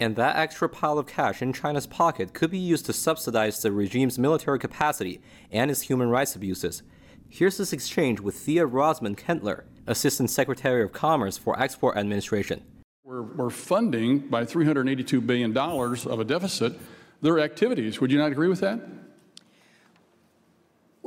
and 0.00 0.14
that 0.14 0.36
extra 0.36 0.68
pile 0.68 0.98
of 0.98 1.06
cash 1.06 1.42
in 1.42 1.52
China's 1.52 1.86
pocket 1.86 2.32
could 2.32 2.50
be 2.50 2.58
used 2.58 2.86
to 2.86 2.92
subsidize 2.92 3.60
the 3.60 3.72
regime's 3.72 4.18
military 4.18 4.58
capacity 4.58 5.20
and 5.50 5.70
its 5.70 5.82
human 5.82 6.08
rights 6.08 6.36
abuses. 6.36 6.82
Here's 7.28 7.56
this 7.56 7.72
exchange 7.72 8.20
with 8.20 8.36
Thea 8.36 8.66
Rozman 8.66 9.16
Kendler, 9.16 9.64
Assistant 9.86 10.30
Secretary 10.30 10.82
of 10.82 10.92
Commerce 10.92 11.36
for 11.36 11.60
Export 11.60 11.96
Administration. 11.96 12.62
We're, 13.02 13.22
we're 13.22 13.50
funding 13.50 14.20
by 14.28 14.44
$382 14.44 15.26
billion 15.26 15.56
of 15.56 16.20
a 16.20 16.24
deficit 16.24 16.78
their 17.20 17.40
activities. 17.40 18.00
Would 18.00 18.12
you 18.12 18.18
not 18.18 18.30
agree 18.30 18.48
with 18.48 18.60
that? 18.60 18.80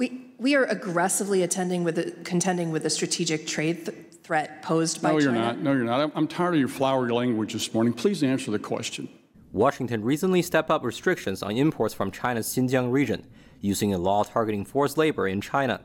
We, 0.02 0.34
we 0.40 0.56
are 0.56 0.64
aggressively 0.64 1.44
attending 1.44 1.84
with 1.84 1.94
the, 1.94 2.10
contending 2.24 2.72
with 2.72 2.82
the 2.82 2.90
strategic 2.90 3.46
trade 3.46 3.86
th- 3.86 3.96
threat 4.24 4.64
posed 4.64 5.00
by 5.00 5.12
no, 5.12 5.20
you're 5.20 5.32
not. 5.32 5.60
No, 5.60 5.74
you're 5.74 5.84
not. 5.84 6.02
I'm, 6.02 6.12
I'm 6.16 6.28
tired 6.28 6.56
of 6.56 6.60
your 6.60 6.70
flowery 6.70 7.12
language 7.12 7.54
this 7.54 7.72
morning. 7.72 7.94
Please 7.94 8.24
answer 8.24 8.50
the 8.50 8.58
question. 8.58 9.08
Washington 9.52 10.04
recently 10.04 10.42
stepped 10.42 10.72
up 10.72 10.84
restrictions 10.84 11.44
on 11.44 11.56
imports 11.56 11.94
from 11.94 12.10
China's 12.10 12.48
Xinjiang 12.48 12.92
region, 12.92 13.28
using 13.60 13.94
a 13.94 14.00
law 14.00 14.24
targeting 14.24 14.66
forced 14.66 14.98
labor 14.98 15.28
in 15.28 15.40
China. 15.40 15.82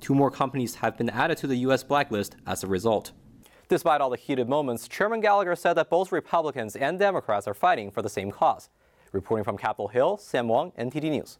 Two 0.00 0.14
more 0.14 0.30
companies 0.30 0.76
have 0.76 0.96
been 0.96 1.10
added 1.10 1.36
to 1.36 1.46
the 1.46 1.56
U.S. 1.56 1.84
blacklist 1.84 2.36
as 2.46 2.64
a 2.64 2.66
result. 2.66 3.12
Despite 3.68 4.00
all 4.00 4.08
the 4.08 4.16
heated 4.16 4.48
moments, 4.48 4.88
Chairman 4.88 5.20
Gallagher 5.20 5.56
said 5.56 5.74
that 5.74 5.90
both 5.90 6.10
Republicans 6.10 6.74
and 6.74 6.98
Democrats 6.98 7.46
are 7.46 7.52
fighting 7.52 7.90
for 7.90 8.00
the 8.00 8.08
same 8.08 8.30
cause. 8.30 8.70
Reporting 9.12 9.44
from 9.44 9.58
Capitol 9.58 9.88
Hill, 9.88 10.16
Sam 10.16 10.48
Wong, 10.48 10.72
NTD 10.78 11.10
News. 11.10 11.36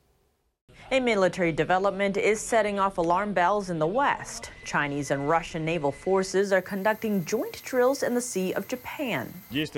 A 0.90 1.00
military 1.00 1.52
development 1.52 2.16
is 2.16 2.40
setting 2.40 2.78
off 2.78 2.96
alarm 2.96 3.34
bells 3.34 3.68
in 3.68 3.78
the 3.78 3.86
West. 3.86 4.50
Chinese 4.64 5.10
and 5.10 5.28
Russian 5.28 5.62
naval 5.62 5.92
forces 5.92 6.50
are 6.50 6.62
conducting 6.62 7.26
joint 7.26 7.62
drills 7.62 8.02
in 8.02 8.14
the 8.14 8.22
Sea 8.22 8.54
of 8.54 8.68
Japan. 8.68 9.30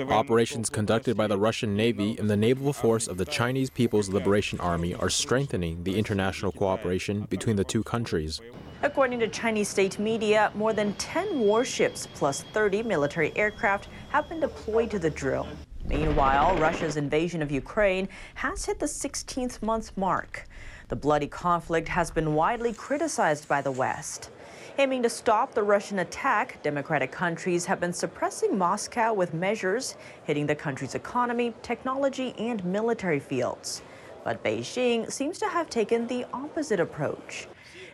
Operations 0.09 0.69
conducted 0.69 1.17
by 1.17 1.27
the 1.27 1.37
Russian 1.37 1.75
Navy 1.75 2.15
and 2.17 2.29
the 2.29 2.37
naval 2.37 2.71
force 2.71 3.09
of 3.09 3.17
the 3.17 3.25
Chinese 3.25 3.69
People's 3.69 4.07
Liberation 4.07 4.57
Army 4.61 4.95
are 4.95 5.09
strengthening 5.09 5.83
the 5.83 5.97
international 5.99 6.53
cooperation 6.53 7.27
between 7.29 7.57
the 7.57 7.65
two 7.65 7.83
countries. 7.83 8.39
According 8.81 9.19
to 9.19 9.27
Chinese 9.27 9.67
state 9.67 9.99
media, 9.99 10.49
more 10.55 10.71
than 10.71 10.93
10 10.93 11.41
warships 11.41 12.07
plus 12.13 12.43
30 12.53 12.83
military 12.83 13.35
aircraft 13.35 13.89
have 14.11 14.29
been 14.29 14.39
deployed 14.39 14.89
to 14.91 14.99
the 14.99 15.09
drill. 15.09 15.45
Meanwhile, 15.85 16.57
Russia's 16.57 16.97
invasion 16.97 17.41
of 17.41 17.51
Ukraine 17.51 18.07
has 18.35 18.65
hit 18.65 18.79
the 18.79 18.85
16th 18.85 19.61
month 19.61 19.95
mark. 19.97 20.47
The 20.87 20.95
bloody 20.95 21.27
conflict 21.27 21.87
has 21.87 22.11
been 22.11 22.35
widely 22.35 22.73
criticized 22.73 23.47
by 23.47 23.61
the 23.61 23.71
West. 23.71 24.29
Aiming 24.77 25.03
to 25.03 25.09
stop 25.09 25.53
the 25.53 25.63
Russian 25.63 25.99
attack, 25.99 26.61
democratic 26.63 27.11
countries 27.11 27.65
have 27.65 27.79
been 27.79 27.93
suppressing 27.93 28.57
Moscow 28.57 29.13
with 29.13 29.33
measures 29.33 29.95
hitting 30.23 30.47
the 30.47 30.55
country's 30.55 30.95
economy, 30.95 31.53
technology, 31.61 32.33
and 32.37 32.63
military 32.63 33.19
fields. 33.19 33.81
But 34.23 34.43
Beijing 34.43 35.11
seems 35.11 35.39
to 35.39 35.47
have 35.47 35.69
taken 35.69 36.07
the 36.07 36.25
opposite 36.33 36.79
approach. 36.79 37.47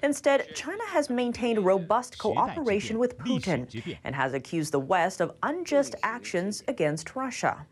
Instead, 0.04 0.54
China 0.54 0.84
has 0.88 1.10
maintained 1.10 1.66
robust 1.66 2.18
cooperation 2.18 3.00
with 3.00 3.18
Putin 3.18 3.98
and 4.04 4.14
has 4.14 4.34
accused 4.34 4.72
the 4.72 4.80
West 4.80 5.22
of 5.22 5.34
unjust 5.42 5.96
actions 6.04 6.64
against 6.68 7.16
Russia. 7.16 7.66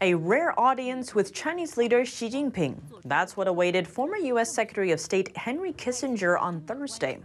A 0.00 0.12
rare 0.14 0.58
audience 0.58 1.14
with 1.14 1.32
Chinese 1.32 1.76
leader 1.76 2.04
Xi 2.04 2.28
Jinping. 2.28 2.80
That's 3.04 3.36
what 3.36 3.46
awaited 3.46 3.86
former 3.86 4.16
U.S. 4.16 4.52
Secretary 4.52 4.90
of 4.90 4.98
State 4.98 5.36
Henry 5.36 5.72
Kissinger 5.72 6.40
on 6.40 6.60
Thursday. 6.62 7.20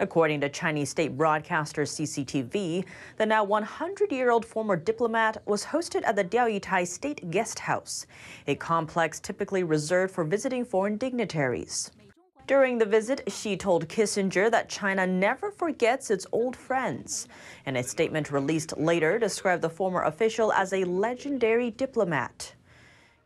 According 0.00 0.40
to 0.40 0.48
Chinese 0.48 0.90
state 0.90 1.16
broadcaster 1.16 1.82
CCTV, 1.82 2.84
the 3.18 3.26
now 3.26 3.44
100 3.44 4.10
year 4.10 4.32
old 4.32 4.44
former 4.44 4.74
diplomat 4.74 5.40
was 5.46 5.64
hosted 5.64 6.02
at 6.04 6.16
the 6.16 6.24
Diaoyutai 6.24 6.88
State 6.88 7.30
Guest 7.30 7.60
House, 7.60 8.06
a 8.48 8.56
complex 8.56 9.20
typically 9.20 9.62
reserved 9.62 10.12
for 10.12 10.24
visiting 10.24 10.64
foreign 10.64 10.96
dignitaries. 10.96 11.92
During 12.46 12.78
the 12.78 12.86
visit, 12.86 13.22
Xi 13.28 13.56
told 13.56 13.88
Kissinger 13.88 14.50
that 14.50 14.68
China 14.68 15.06
never 15.06 15.50
forgets 15.50 16.10
its 16.10 16.26
old 16.32 16.56
friends. 16.56 17.28
And 17.66 17.76
a 17.76 17.82
statement 17.82 18.32
released 18.32 18.76
later 18.76 19.18
described 19.18 19.62
the 19.62 19.70
former 19.70 20.02
official 20.02 20.52
as 20.52 20.72
a 20.72 20.84
legendary 20.84 21.70
diplomat. 21.70 22.54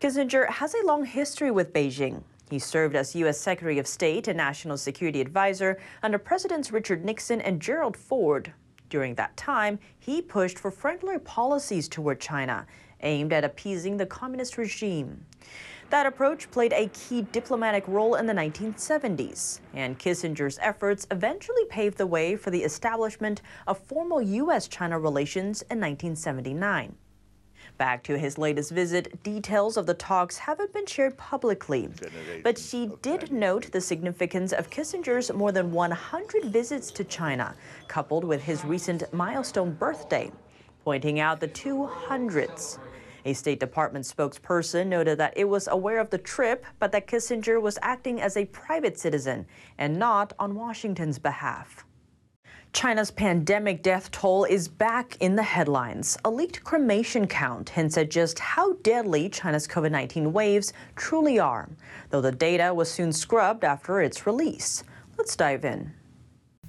Kissinger 0.01 0.49
has 0.49 0.75
a 0.75 0.87
long 0.87 1.07
history 1.07 1.51
with 1.51 1.73
Beijing. 1.73 2.23
He 2.51 2.59
served 2.59 2.95
as 2.95 3.17
U.S. 3.17 3.41
Secretary 3.41 3.79
of 3.79 3.87
State 3.87 4.29
and 4.29 4.37
National 4.37 4.77
Security 4.77 5.21
Advisor 5.21 5.79
under 6.03 6.19
Presidents 6.19 6.71
Richard 6.71 7.05
Nixon 7.05 7.41
and 7.41 7.61
Gerald 7.61 7.97
Ford. 7.97 8.53
During 8.89 9.15
that 9.17 9.37
time, 9.37 9.79
he 9.99 10.23
pushed 10.23 10.59
for 10.59 10.71
friendlier 10.71 11.19
policies 11.19 11.89
toward 11.89 12.21
China, 12.21 12.67
aimed 13.01 13.33
at 13.33 13.45
appeasing 13.45 13.97
the 13.97 14.07
communist 14.07 14.59
regime. 14.59 15.25
That 15.91 16.07
approach 16.07 16.51
played 16.51 16.73
a 16.73 16.89
key 16.89 17.23
diplomatic 17.23 17.87
role 17.87 18.17
in 18.17 18.27
the 18.27 18.33
1970s, 18.33 19.61
and 19.73 19.99
Kissinger's 19.99 20.59
efforts 20.61 21.07
eventually 21.13 21.65
paved 21.67 21.97
the 21.97 22.07
way 22.07 22.35
for 22.35 22.51
the 22.51 22.65
establishment 22.65 23.41
of 23.69 23.79
formal 23.79 24.21
U.S. 24.21 24.67
China 24.67 24.99
relations 24.99 25.63
in 25.63 25.79
1979. 25.79 26.97
Back 27.79 28.03
to 28.05 28.19
his 28.19 28.37
latest 28.37 28.73
visit, 28.73 29.23
details 29.23 29.77
of 29.77 29.87
the 29.87 29.95
talks 29.95 30.39
haven't 30.39 30.73
been 30.73 30.87
shared 30.87 31.17
publicly. 31.17 31.89
But 32.43 32.59
Xi 32.59 32.91
did 33.03 33.31
note 33.31 33.71
the 33.71 33.81
significance 33.81 34.53
of 34.53 34.71
Kissinger's 34.71 35.33
more 35.33 35.53
than 35.53 35.71
100 35.71 36.45
visits 36.47 36.91
to 36.93 37.05
China, 37.05 37.55
coupled 37.87 38.25
with 38.25 38.43
his 38.43 38.65
recent 38.65 39.13
milestone 39.13 39.73
birthday, 39.73 40.33
pointing 40.85 41.21
out 41.21 41.39
the 41.39 41.49
two 41.49 41.87
hundreds. 41.87 42.79
A 43.27 43.33
State 43.33 43.59
Department 43.59 44.05
spokesperson 44.05 44.87
noted 44.87 45.19
that 45.19 45.37
it 45.37 45.49
was 45.49 45.67
aware 45.67 45.99
of 45.99 46.11
the 46.11 46.19
trip, 46.19 46.65
but 46.79 46.93
that 46.93 47.09
Kissinger 47.09 47.61
was 47.61 47.77
acting 47.83 48.21
as 48.21 48.37
a 48.37 48.45
private 48.47 49.01
citizen 49.01 49.47
and 49.79 49.99
not 49.99 50.33
on 50.39 50.55
Washington's 50.55 51.19
behalf. 51.19 51.85
China's 52.73 53.11
pandemic 53.11 53.83
death 53.83 54.13
toll 54.13 54.45
is 54.45 54.69
back 54.69 55.17
in 55.19 55.35
the 55.35 55.43
headlines. 55.43 56.17
A 56.25 56.31
leaked 56.31 56.63
cremation 56.63 57.27
count 57.27 57.71
hints 57.71 57.99
at 57.99 58.11
just 58.11 58.39
how 58.39 58.75
deadly 58.75 59.29
China's 59.29 59.67
COVID 59.67 59.91
19 59.91 60.33
waves 60.33 60.73
truly 60.95 61.41
are, 61.41 61.69
though 62.11 62.21
the 62.21 62.31
data 62.31 62.73
was 62.73 62.89
soon 62.89 63.13
scrubbed 63.13 63.65
after 63.65 64.01
its 64.01 64.25
release. 64.25 64.85
Let's 65.19 65.35
dive 65.35 65.65
in. 65.65 65.93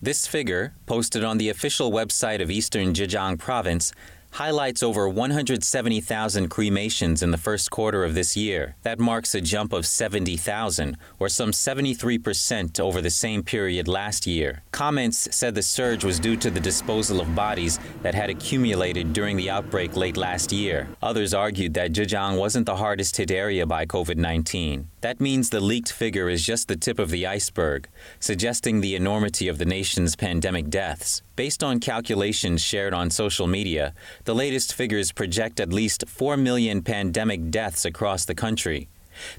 This 0.02 0.26
figure, 0.26 0.74
posted 0.86 1.24
on 1.24 1.38
the 1.38 1.50
official 1.50 1.92
website 1.92 2.42
of 2.42 2.50
Eastern 2.50 2.94
Zhejiang 2.94 3.38
Province, 3.38 3.94
highlights 4.32 4.84
over 4.84 5.08
170,000 5.10 6.50
cremations 6.50 7.24
in 7.24 7.32
the 7.32 7.38
first 7.38 7.72
quarter 7.72 8.04
of 8.04 8.14
this 8.14 8.38
year. 8.38 8.76
That 8.84 9.00
marks 9.00 9.34
a 9.36 9.42
jump 9.42 9.74
of 9.74 9.86
70,000, 9.86 10.98
or 11.20 11.30
some 11.30 11.52
73% 11.52 12.80
over 12.80 13.02
the 13.02 13.10
same 13.10 13.44
period 13.44 13.88
last 13.88 14.28
year. 14.28 14.64
Comments 14.72 15.28
said 15.32 15.56
the 15.56 15.62
surge 15.62 16.04
was 16.04 16.20
due 16.20 16.36
to 16.38 16.50
the 16.50 16.60
disposal 16.60 17.22
of 17.22 17.36
bodies 17.36 17.80
that 18.02 18.16
had 18.16 18.30
accumulated 18.30 19.14
during 19.14 19.38
the 19.38 19.50
outbreak 19.50 19.96
late 19.96 20.18
last 20.18 20.52
year. 20.52 20.88
Others 21.02 21.34
argued 21.34 21.74
that 21.74 21.94
Zhejiang 21.94 22.38
wasn't 22.38 22.66
the 22.66 22.76
hardest 22.76 23.18
hit 23.18 23.32
area 23.32 23.66
by 23.66 23.86
COVID 23.86 24.18
19. 24.18 24.88
That 25.02 25.22
means 25.22 25.50
the 25.50 25.60
leaked 25.60 25.92
figure 25.92 26.28
is 26.30 26.46
just 26.46 26.68
the 26.68 26.76
tip 26.76 27.00
of 27.00 27.10
the 27.10 27.26
iceberg, 27.26 27.88
suggesting 28.20 28.82
the 28.82 28.96
enormity 28.96 29.48
of 29.48 29.58
the 29.58 29.66
nation's 29.66 30.16
pandemic 30.16 30.70
deaths. 30.70 31.22
Based 31.36 31.64
on 31.64 31.80
calculations 31.80 32.64
shared 32.64 32.96
on 32.96 33.12
social 33.12 33.46
media, 33.46 33.94
the 34.28 34.36
latest 34.36 34.74
figures 34.74 35.14
project 35.14 35.58
at 35.62 35.72
least 35.72 36.04
4 36.06 36.36
million 36.36 36.82
pandemic 36.82 37.50
deaths 37.50 37.86
across 37.86 38.26
the 38.26 38.36
country. 38.36 38.90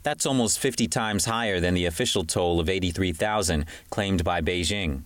That's 0.02 0.24
almost 0.24 0.58
50 0.60 0.88
times 0.88 1.26
higher 1.26 1.60
than 1.60 1.74
the 1.74 1.84
official 1.84 2.24
toll 2.24 2.58
of 2.58 2.70
83,000 2.70 3.66
claimed 3.90 4.24
by 4.24 4.40
Beijing. 4.40 5.02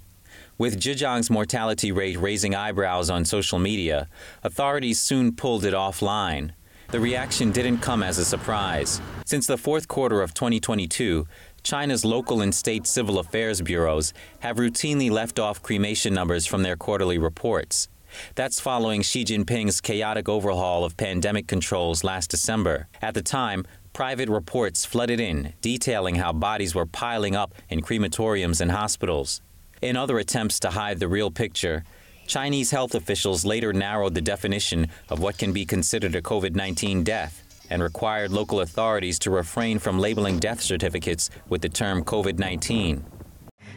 With 0.56 0.78
Zhejiang's 0.78 1.30
mortality 1.30 1.90
rate 1.90 2.16
raising 2.16 2.54
eyebrows 2.54 3.10
on 3.10 3.24
social 3.24 3.58
media, 3.58 4.06
authorities 4.44 5.00
soon 5.00 5.32
pulled 5.32 5.64
it 5.64 5.74
offline. 5.74 6.52
The 6.92 7.00
reaction 7.00 7.50
didn't 7.50 7.78
come 7.78 8.04
as 8.04 8.18
a 8.18 8.24
surprise. 8.24 9.00
Since 9.24 9.48
the 9.48 9.58
fourth 9.58 9.88
quarter 9.88 10.22
of 10.22 10.32
2022, 10.32 11.26
China's 11.64 12.04
local 12.04 12.40
and 12.40 12.54
state 12.54 12.86
civil 12.86 13.18
affairs 13.18 13.60
bureaus 13.60 14.14
have 14.38 14.58
routinely 14.58 15.10
left 15.10 15.40
off 15.40 15.60
cremation 15.60 16.14
numbers 16.14 16.46
from 16.46 16.62
their 16.62 16.76
quarterly 16.76 17.18
reports. 17.18 17.88
That's 18.34 18.60
following 18.60 19.02
Xi 19.02 19.24
Jinping's 19.24 19.80
chaotic 19.80 20.28
overhaul 20.28 20.84
of 20.84 20.96
pandemic 20.96 21.46
controls 21.46 22.04
last 22.04 22.30
December. 22.30 22.88
At 23.00 23.14
the 23.14 23.22
time, 23.22 23.64
private 23.92 24.28
reports 24.28 24.84
flooded 24.84 25.20
in 25.20 25.52
detailing 25.60 26.16
how 26.16 26.32
bodies 26.32 26.74
were 26.74 26.86
piling 26.86 27.36
up 27.36 27.54
in 27.68 27.82
crematoriums 27.82 28.60
and 28.60 28.70
hospitals. 28.70 29.40
In 29.80 29.96
other 29.96 30.18
attempts 30.18 30.60
to 30.60 30.70
hide 30.70 31.00
the 31.00 31.08
real 31.08 31.30
picture, 31.30 31.84
Chinese 32.26 32.70
health 32.70 32.94
officials 32.94 33.44
later 33.44 33.72
narrowed 33.72 34.14
the 34.14 34.20
definition 34.20 34.88
of 35.08 35.20
what 35.20 35.38
can 35.38 35.52
be 35.52 35.64
considered 35.64 36.14
a 36.14 36.22
COVID 36.22 36.54
19 36.54 37.04
death 37.04 37.42
and 37.68 37.82
required 37.82 38.30
local 38.30 38.60
authorities 38.60 39.18
to 39.18 39.30
refrain 39.30 39.78
from 39.78 39.98
labeling 39.98 40.38
death 40.38 40.60
certificates 40.60 41.30
with 41.48 41.62
the 41.62 41.68
term 41.68 42.04
COVID 42.04 42.38
19. 42.38 43.04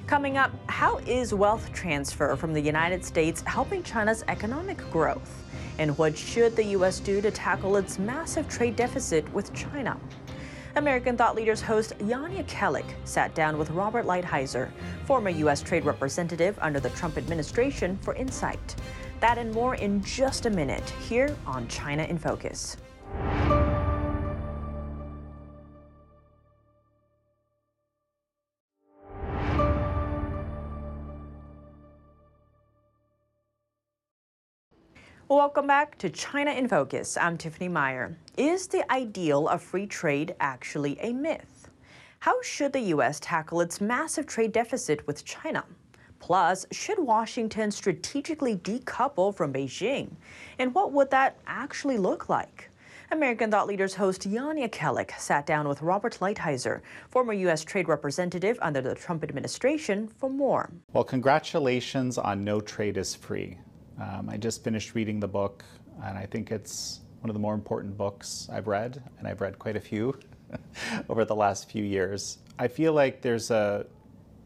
Coming 0.08 0.38
up, 0.38 0.52
how 0.70 1.00
is 1.00 1.34
wealth 1.34 1.74
transfer 1.74 2.36
from 2.36 2.54
the 2.54 2.62
United 2.62 3.04
States 3.04 3.42
helping 3.48 3.82
China's 3.82 4.24
economic 4.28 4.78
growth? 4.92 5.44
And 5.80 5.98
what 5.98 6.16
should 6.16 6.56
the 6.56 6.64
U.S. 6.78 7.00
do 7.00 7.22
to 7.22 7.32
tackle 7.32 7.76
its 7.78 7.98
massive 7.98 8.48
trade 8.48 8.76
deficit 8.76 9.28
with 9.34 9.52
China? 9.56 10.00
American 10.76 11.18
Thought 11.18 11.36
Leaders 11.36 11.60
host 11.60 11.94
Jan 12.08 12.36
Jekielek 12.36 12.86
sat 13.04 13.34
down 13.34 13.58
with 13.58 13.72
Robert 13.72 14.06
Lighthizer, 14.06 14.70
former 15.06 15.32
U.S. 15.32 15.64
Trade 15.64 15.86
Representative 15.86 16.60
under 16.62 16.80
the 16.80 16.92
Trump 16.92 17.18
administration, 17.18 17.98
for 18.04 18.14
insight. 18.14 18.76
That 19.22 19.40
and 19.40 19.52
more 19.54 19.74
in 19.74 20.04
just 20.04 20.46
a 20.46 20.52
minute 20.52 20.88
here 21.08 21.36
on 21.48 21.68
China 21.68 22.04
in 22.04 22.20
Focus. 22.20 22.78
Welcome 35.28 35.66
back 35.66 35.98
to 35.98 36.10
China 36.12 36.52
in 36.52 36.68
Focus. 36.68 37.18
I'm 37.18 37.36
Tiffany 37.36 37.68
Meier. 37.68 38.16
Is 38.38 38.68
the 38.68 38.90
ideal 38.94 39.48
of 39.48 39.64
free 39.64 39.88
trade 39.88 40.36
actually 40.40 41.00
a 41.00 41.14
myth? 41.14 41.68
How 42.20 42.40
should 42.44 42.74
the 42.74 42.80
U.S. 42.94 43.20
tackle 43.20 43.62
its 43.62 43.82
massive 43.82 44.28
trade 44.28 44.52
deficit 44.52 45.06
with 45.08 45.26
China? 45.26 45.66
Plus, 46.20 46.68
should 46.72 47.00
Washington 47.00 47.72
strategically 47.72 48.58
decouple 48.58 49.34
from 49.36 49.52
Beijing? 49.52 50.12
And 50.60 50.76
what 50.76 50.92
would 50.92 51.10
that 51.10 51.40
actually 51.48 51.98
look 51.98 52.30
like? 52.30 52.70
American 53.10 53.50
Thought 53.50 53.66
Leaders 53.66 53.96
host 53.96 54.22
Jan 54.22 54.58
Jekielek 54.58 55.18
sat 55.18 55.48
down 55.48 55.68
with 55.68 55.82
Robert 55.82 56.20
Lighthizer, 56.22 56.82
former 57.10 57.34
U.S. 57.34 57.64
Trade 57.64 57.88
Representative 57.88 58.60
under 58.62 58.80
the 58.80 58.94
Trump 58.94 59.24
administration, 59.24 60.08
for 60.08 60.30
more. 60.30 60.70
Well, 60.94 61.04
congratulations 61.04 62.20
on 62.20 62.44
No 62.44 62.62
Trade 62.62 62.98
is 62.98 63.16
Free. 63.16 63.58
Um, 64.00 64.30
I 64.30 64.38
just 64.38 64.64
finished 64.64 64.94
reading 64.94 65.20
the 65.20 65.28
book, 65.28 65.64
and 66.04 66.18
I 66.18 66.26
think 66.26 66.52
it's 66.52 67.00
one 67.22 67.30
of 67.30 67.34
the 67.34 67.40
more 67.40 67.54
important 67.54 67.98
books 67.98 68.50
I've 68.52 68.68
read, 68.68 69.02
and 69.18 69.28
I've 69.28 69.42
read 69.42 69.58
quite 69.58 69.76
a 69.76 69.80
few 69.80 70.20
over 71.10 71.26
the 71.26 71.36
last 71.36 71.70
few 71.70 71.84
years. 71.84 72.40
I 72.60 72.68
feel 72.68 72.94
like 72.94 73.22
there's 73.22 73.52
a 73.52 73.86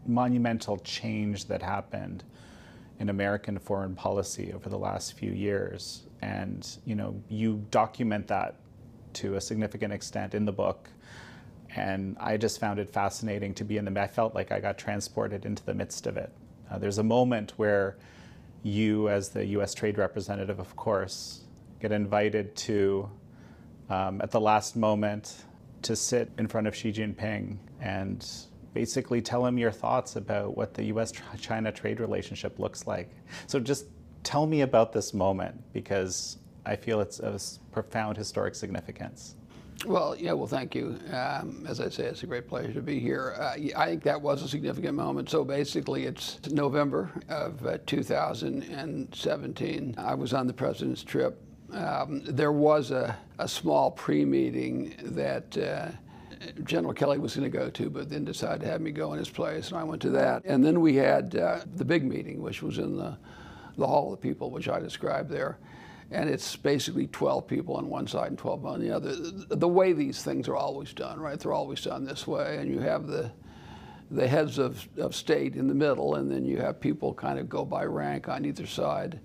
monumental 0.06 0.78
change 0.78 1.46
that 1.46 1.62
happened 1.62 2.24
in 3.00 3.10
American 3.10 3.58
foreign 3.58 3.96
policy 3.96 4.54
over 4.54 4.70
the 4.70 4.78
last 4.78 5.14
few 5.14 5.32
years, 5.32 6.04
and 6.22 6.78
you 6.86 6.96
know 6.96 7.20
you 7.28 7.66
document 7.72 8.28
that 8.28 8.56
to 9.14 9.36
a 9.36 9.42
significant 9.42 9.94
extent 9.94 10.36
in 10.36 10.46
the 10.46 10.52
book. 10.52 10.90
And 11.76 12.18
I 12.20 12.38
just 12.38 12.60
found 12.60 12.80
it 12.80 12.90
fascinating 12.90 13.54
to 13.56 13.64
be 13.64 13.78
in 13.78 13.86
the. 13.86 14.02
I 14.02 14.08
felt 14.08 14.36
like 14.36 14.52
I 14.52 14.60
got 14.60 14.78
transported 14.78 15.46
into 15.46 15.64
the 15.66 15.74
midst 15.74 16.08
of 16.08 16.18
it. 16.18 16.32
Uh, 16.70 16.78
there's 16.78 16.98
a 16.98 17.04
moment 17.04 17.54
where 17.58 17.98
you, 18.64 19.10
as 19.10 19.30
the 19.30 19.46
US 19.58 19.74
trade 19.74 19.98
representative, 19.98 20.60
of 20.60 20.76
course, 20.76 21.42
get 21.80 21.92
invited 21.92 22.56
to, 22.58 23.10
um, 23.90 24.22
at 24.22 24.32
the 24.32 24.42
last 24.42 24.76
moment, 24.76 25.46
to 25.84 25.96
sit 25.96 26.30
in 26.38 26.48
front 26.48 26.68
of 26.68 26.76
Xi 26.76 26.92
Jinping 26.92 27.58
and 27.80 28.28
basically 28.74 29.22
tell 29.22 29.46
him 29.46 29.58
your 29.58 29.72
thoughts 29.72 30.16
about 30.16 30.56
what 30.56 30.74
the 30.74 30.84
US 30.86 31.14
China 31.40 31.72
trade 31.72 32.00
relationship 32.00 32.60
looks 32.60 32.86
like. 32.86 33.10
So 33.48 33.60
just 33.60 33.86
tell 34.24 34.46
me 34.46 34.62
about 34.62 34.92
this 34.94 35.14
moment 35.14 35.62
because 35.74 36.38
I 36.66 36.76
feel 36.76 37.00
it's 37.02 37.20
of 37.20 37.60
profound 37.72 38.18
historic 38.18 38.56
significance. 38.56 39.36
Well, 39.86 40.14
yeah, 40.18 40.34
well, 40.34 40.48
thank 40.48 40.76
you. 40.76 41.00
Um, 41.14 41.66
as 41.68 41.80
I 41.80 41.88
say, 41.88 42.04
it's 42.04 42.24
a 42.24 42.28
great 42.28 42.50
pleasure 42.50 42.74
to 42.74 42.82
be 42.82 43.00
here. 43.00 43.34
Uh, 43.40 43.54
I 43.78 43.86
think 43.86 44.04
that 44.04 44.22
was 44.22 44.44
a 44.44 44.48
significant 44.48 44.96
moment. 44.96 45.30
So 45.30 45.46
basically, 45.46 46.04
it's 46.04 46.38
November 46.50 47.10
of 47.30 47.66
uh, 47.66 47.78
2017. 47.86 49.96
I 49.98 50.14
was 50.16 50.34
on 50.34 50.48
the 50.48 50.54
president's 50.54 51.02
trip. 51.02 51.42
Um, 51.72 52.22
there 52.26 52.52
was 52.52 52.92
a, 52.92 53.18
a 53.38 53.48
small 53.48 53.92
pre 53.92 54.26
meeting 54.26 54.96
that 55.02 55.58
uh, 55.58 55.92
General 56.66 56.94
Kelly 56.94 57.18
was 57.18 57.38
going 57.38 57.50
to 57.50 57.58
go 57.58 57.70
to, 57.70 57.90
but 57.90 58.10
then 58.10 58.26
decided 58.26 58.60
to 58.62 58.68
have 58.68 58.82
me 58.82 58.92
go 58.92 59.14
in 59.14 59.20
his 59.20 59.30
place, 59.30 59.70
and 59.70 59.78
I 59.78 59.86
went 59.86 60.02
to 60.02 60.10
that. 60.10 60.44
And 60.44 60.62
then 60.62 60.82
we 60.82 60.96
had 60.96 61.38
uh, 61.38 61.62
the 61.76 61.86
big 61.86 62.04
meeting, 62.04 62.42
which 62.42 62.62
was 62.62 62.80
in 62.80 62.98
the, 62.98 63.18
the 63.78 63.88
Hall 63.88 64.12
of 64.12 64.20
the 64.20 64.28
People, 64.28 64.52
which 64.52 64.68
I 64.68 64.80
described 64.80 65.30
there 65.30 65.58
and 66.12 66.30
it's 66.30 66.56
basically 66.56 67.08
12 67.08 67.48
people 67.48 67.76
on 67.76 67.88
one 67.88 68.08
side 68.08 68.30
and 68.30 68.38
12 68.38 68.66
on 68.66 68.80
the 68.82 68.92
other. 68.92 69.14
The 69.16 69.68
way 69.68 69.94
these 69.94 70.24
things 70.24 70.48
are 70.48 70.56
always 70.56 70.94
done, 70.94 71.20
right? 71.20 71.40
They're 71.40 71.54
always 71.54 71.82
done 71.82 72.06
this 72.06 72.26
way, 72.26 72.58
and 72.58 72.70
you 72.70 72.80
have 72.80 73.08
the 73.08 73.32
the 74.12 74.28
heads 74.28 74.58
of, 74.58 74.88
of 74.98 75.16
state 75.16 75.56
in 75.56 75.68
the 75.68 75.74
middle, 75.76 76.16
and 76.16 76.32
then 76.32 76.44
you 76.44 76.58
have 76.58 76.80
people 76.80 77.14
kind 77.14 77.38
of 77.38 77.48
go 77.48 77.64
by 77.64 77.86
rank 77.86 78.28
on 78.28 78.44
either 78.44 78.66
side, 78.66 79.20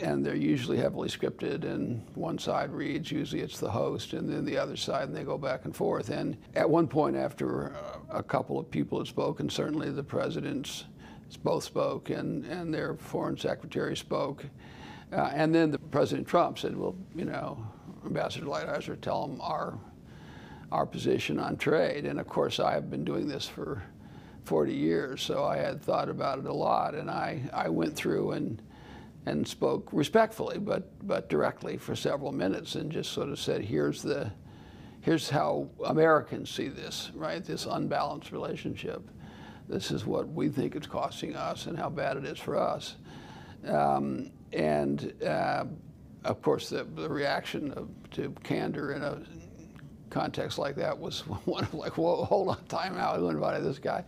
and 0.00 0.26
they're 0.26 0.34
usually 0.34 0.76
heavily 0.76 1.08
scripted. 1.08 1.64
And 1.64 2.04
one 2.14 2.38
side 2.38 2.72
reads, 2.72 3.12
usually 3.12 3.42
it's 3.42 3.60
the 3.60 3.70
host, 3.70 4.12
and 4.12 4.28
then 4.28 4.44
the 4.44 4.58
other 4.58 4.76
side, 4.76 5.06
and 5.06 5.16
they 5.16 5.22
go 5.22 5.38
back 5.38 5.66
and 5.66 5.76
forth. 5.76 6.10
And 6.10 6.36
at 6.56 6.68
one 6.68 6.88
point, 6.88 7.16
after 7.16 7.74
uh, 7.74 7.98
a 8.10 8.22
couple 8.22 8.58
of 8.58 8.68
people 8.70 8.98
had 8.98 9.06
spoken, 9.06 9.48
certainly 9.48 9.90
the 9.90 10.02
presidents 10.02 10.84
both 11.42 11.64
spoke, 11.64 12.10
and, 12.10 12.44
and 12.46 12.74
their 12.74 12.94
foreign 12.94 13.36
secretary 13.36 13.96
spoke 13.96 14.44
uh, 15.14 15.30
and 15.32 15.54
then 15.54 15.70
the 15.70 15.78
President 15.78 16.26
Trump 16.26 16.58
said, 16.58 16.76
well, 16.76 16.96
you 17.14 17.24
know, 17.24 17.64
Ambassador 18.04 18.46
Lighthizer, 18.46 19.00
tell 19.00 19.24
him 19.24 19.40
our, 19.40 19.78
our 20.72 20.84
position 20.84 21.38
on 21.38 21.56
trade. 21.56 22.04
And 22.04 22.18
of 22.18 22.26
course, 22.26 22.58
I 22.58 22.72
have 22.72 22.90
been 22.90 23.04
doing 23.04 23.28
this 23.28 23.46
for 23.46 23.82
40 24.44 24.74
years, 24.74 25.22
so 25.22 25.44
I 25.44 25.56
had 25.56 25.80
thought 25.80 26.08
about 26.08 26.40
it 26.40 26.46
a 26.46 26.52
lot. 26.52 26.94
And 26.94 27.08
I, 27.08 27.42
I 27.52 27.68
went 27.68 27.94
through 27.94 28.32
and, 28.32 28.60
and 29.24 29.46
spoke 29.46 29.88
respectfully, 29.92 30.58
but, 30.58 30.90
but 31.06 31.28
directly 31.28 31.76
for 31.76 31.94
several 31.94 32.32
minutes 32.32 32.74
and 32.74 32.90
just 32.90 33.12
sort 33.12 33.28
of 33.28 33.38
said, 33.38 33.62
here's, 33.62 34.02
the, 34.02 34.32
here's 35.00 35.30
how 35.30 35.68
Americans 35.86 36.50
see 36.50 36.68
this, 36.68 37.12
right? 37.14 37.44
This 37.44 37.66
unbalanced 37.66 38.32
relationship. 38.32 39.08
This 39.68 39.92
is 39.92 40.04
what 40.04 40.28
we 40.28 40.48
think 40.48 40.74
it's 40.74 40.88
costing 40.88 41.36
us 41.36 41.66
and 41.66 41.78
how 41.78 41.88
bad 41.88 42.16
it 42.16 42.24
is 42.24 42.38
for 42.38 42.56
us. 42.56 42.96
Um, 43.68 44.30
and 44.52 45.12
uh, 45.22 45.64
of 46.24 46.42
course, 46.42 46.70
the, 46.70 46.84
the 46.84 47.08
reaction 47.08 47.72
of, 47.72 47.88
to 48.12 48.34
candor 48.42 48.92
in 48.92 49.02
a 49.02 49.20
context 50.10 50.58
like 50.58 50.76
that 50.76 50.98
was 50.98 51.20
one 51.44 51.64
of 51.64 51.74
like, 51.74 51.98
whoa, 51.98 52.24
hold 52.24 52.48
on, 52.48 52.64
time 52.66 52.96
out, 52.96 53.18
who 53.18 53.28
invited 53.28 53.64
this 53.64 53.78
guy? 53.78 54.04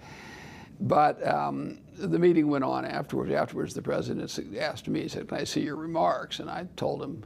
But 0.81 1.27
um, 1.27 1.79
the 1.97 2.19
meeting 2.19 2.49
went 2.49 2.65
on 2.65 2.85
afterwards. 2.85 3.33
Afterwards, 3.33 3.75
the 3.75 3.83
president 3.83 4.31
asked 4.59 4.89
me, 4.89 5.03
he 5.03 5.09
said, 5.09 5.29
can 5.29 5.39
I 5.39 5.45
see 5.45 5.63
your 5.63 5.77
remarks? 5.77 6.41
And 6.41 6.51
I 6.51 6.67
told 6.77 7.03
him, 7.03 7.25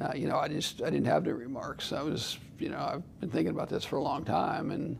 uh, 0.00 0.12
you 0.14 0.28
know, 0.28 0.38
I 0.38 0.48
just, 0.48 0.80
I 0.80 0.90
didn't 0.90 1.06
have 1.06 1.24
any 1.24 1.32
remarks. 1.32 1.92
I 1.92 2.02
was, 2.02 2.38
you 2.58 2.68
know, 2.68 2.78
I've 2.78 3.20
been 3.20 3.30
thinking 3.30 3.52
about 3.52 3.68
this 3.68 3.84
for 3.84 3.96
a 3.96 4.02
long 4.02 4.24
time. 4.24 4.70
And, 4.70 4.98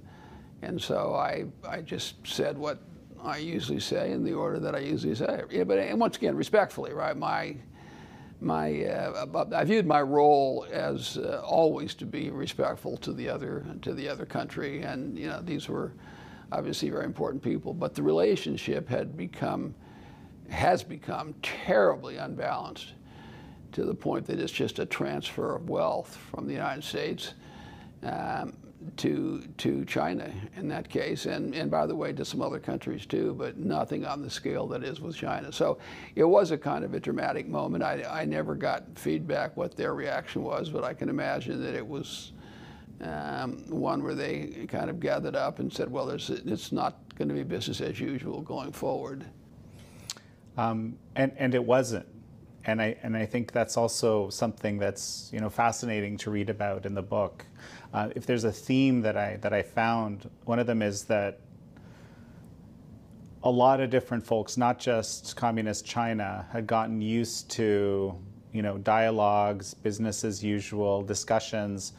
and 0.62 0.80
so 0.80 1.14
I, 1.14 1.44
I 1.66 1.80
just 1.80 2.26
said 2.26 2.58
what 2.58 2.82
I 3.22 3.38
usually 3.38 3.80
say 3.80 4.12
in 4.12 4.24
the 4.24 4.33
order 4.33 4.59
that 4.59 4.74
I 4.74 4.78
usually 4.78 5.14
say. 5.14 5.42
Yeah, 5.50 5.64
but 5.64 5.78
and 5.78 6.00
once 6.00 6.16
again, 6.16 6.37
respectfully, 6.37 6.92
right? 6.92 7.16
My 7.16 7.56
my 8.40 8.85
uh, 8.85 9.44
I 9.54 9.64
viewed 9.64 9.87
my 9.87 10.00
role 10.00 10.66
as 10.72 11.18
uh, 11.18 11.42
always 11.44 11.94
to 11.96 12.06
be 12.06 12.30
respectful 12.30 12.96
to 12.98 13.12
the 13.12 13.28
other 13.28 13.64
to 13.83 13.92
the 13.92 14.09
other 14.09 14.24
country, 14.24 14.83
and 14.83 15.18
you 15.18 15.28
know 15.28 15.42
these 15.42 15.68
were 15.68 15.92
obviously 16.52 16.90
very 16.90 17.04
important 17.04 17.42
people. 17.42 17.74
But 17.74 17.94
the 17.94 18.02
relationship 18.02 18.88
had 18.88 19.16
become 19.16 19.74
has 20.48 20.83
become 20.83 21.35
terribly 21.42 22.16
unbalanced 22.16 22.94
to 23.72 23.85
the 23.85 23.94
point 23.94 24.26
that 24.26 24.40
it's 24.40 24.52
just 24.52 24.78
a 24.78 24.87
transfer 24.87 25.54
of 25.54 25.68
wealth 25.68 26.16
from 26.30 26.46
the 26.46 26.52
United 26.52 26.83
States. 26.83 27.35
Um, 28.02 28.56
to 28.96 29.42
to 29.58 29.84
China 29.84 30.32
in 30.56 30.68
that 30.68 30.88
case, 30.88 31.26
and 31.26 31.54
and 31.54 31.70
by 31.70 31.86
the 31.86 31.94
way, 31.94 32.12
to 32.12 32.24
some 32.24 32.42
other 32.42 32.58
countries 32.58 33.06
too, 33.06 33.34
but 33.34 33.56
nothing 33.56 34.04
on 34.06 34.22
the 34.22 34.30
scale 34.30 34.66
that 34.68 34.82
is 34.82 35.00
with 35.00 35.16
China. 35.16 35.52
So 35.52 35.78
it 36.14 36.24
was 36.24 36.50
a 36.50 36.58
kind 36.58 36.84
of 36.84 36.94
a 36.94 37.00
dramatic 37.00 37.48
moment. 37.48 37.84
I, 37.84 38.02
I 38.08 38.24
never 38.24 38.54
got 38.54 38.84
feedback 38.94 39.56
what 39.56 39.76
their 39.76 39.94
reaction 39.94 40.42
was, 40.42 40.70
but 40.70 40.84
I 40.84 40.94
can 40.94 41.08
imagine 41.08 41.62
that 41.62 41.74
it 41.74 41.86
was 41.86 42.32
um, 43.02 43.64
one 43.68 44.02
where 44.02 44.14
they 44.14 44.66
kind 44.68 44.90
of 44.90 45.00
gathered 45.00 45.36
up 45.36 45.58
and 45.58 45.72
said, 45.72 45.90
well, 45.90 46.10
it's 46.10 46.72
not 46.72 46.96
going 47.16 47.28
to 47.28 47.34
be 47.34 47.42
business 47.42 47.80
as 47.80 48.00
usual 48.00 48.40
going 48.42 48.72
forward. 48.72 49.24
Um, 50.56 50.98
and 51.16 51.32
and 51.36 51.54
it 51.54 51.64
wasn't. 51.64 52.06
And 52.64 52.81
I 52.81 52.96
and 53.03 53.16
I 53.16 53.27
think 53.27 53.53
that's 53.53 53.77
also 53.77 54.29
something 54.29 54.79
that's 54.79 55.31
you 55.33 55.40
know 55.40 55.51
fascinating 55.51 56.16
to 56.18 56.31
read 56.31 56.51
about 56.51 56.87
in 56.87 56.94
the 56.94 57.03
book. 57.03 57.44
Uh, 57.92 58.11
if 58.14 58.27
there's 58.27 58.44
a 58.44 58.53
theme 58.53 59.01
that 59.03 59.16
I 59.16 59.37
that 59.40 59.53
I 59.53 59.62
found, 59.62 60.29
one 60.44 60.59
of 60.59 60.66
them 60.66 60.83
is 60.83 61.05
that 61.05 61.40
a 63.42 63.51
lot 63.51 63.81
of 63.81 63.88
different 63.88 64.25
folks, 64.25 64.59
not 64.59 64.79
just 64.79 65.35
communist 65.35 65.87
China, 65.87 66.46
had 66.53 66.66
gotten 66.66 67.01
used 67.01 67.51
to 67.53 68.14
you 68.53 68.62
know 68.62 68.79
dialogues, 68.79 69.73
business 69.75 70.25
as 70.25 70.44
usual, 70.44 71.03
discussions. 71.03 71.92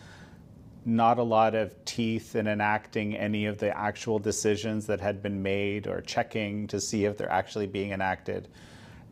Not 0.83 1.19
a 1.19 1.23
lot 1.23 1.53
of 1.53 1.83
teeth 1.85 2.35
in 2.35 2.47
enacting 2.47 3.15
any 3.15 3.45
of 3.45 3.59
the 3.59 3.75
actual 3.77 4.17
decisions 4.17 4.87
that 4.87 4.99
had 4.99 5.21
been 5.21 5.43
made 5.43 5.85
or 5.85 6.01
checking 6.01 6.65
to 6.67 6.81
see 6.81 7.05
if 7.05 7.17
they're 7.17 7.31
actually 7.31 7.67
being 7.67 7.91
enacted 7.91 8.47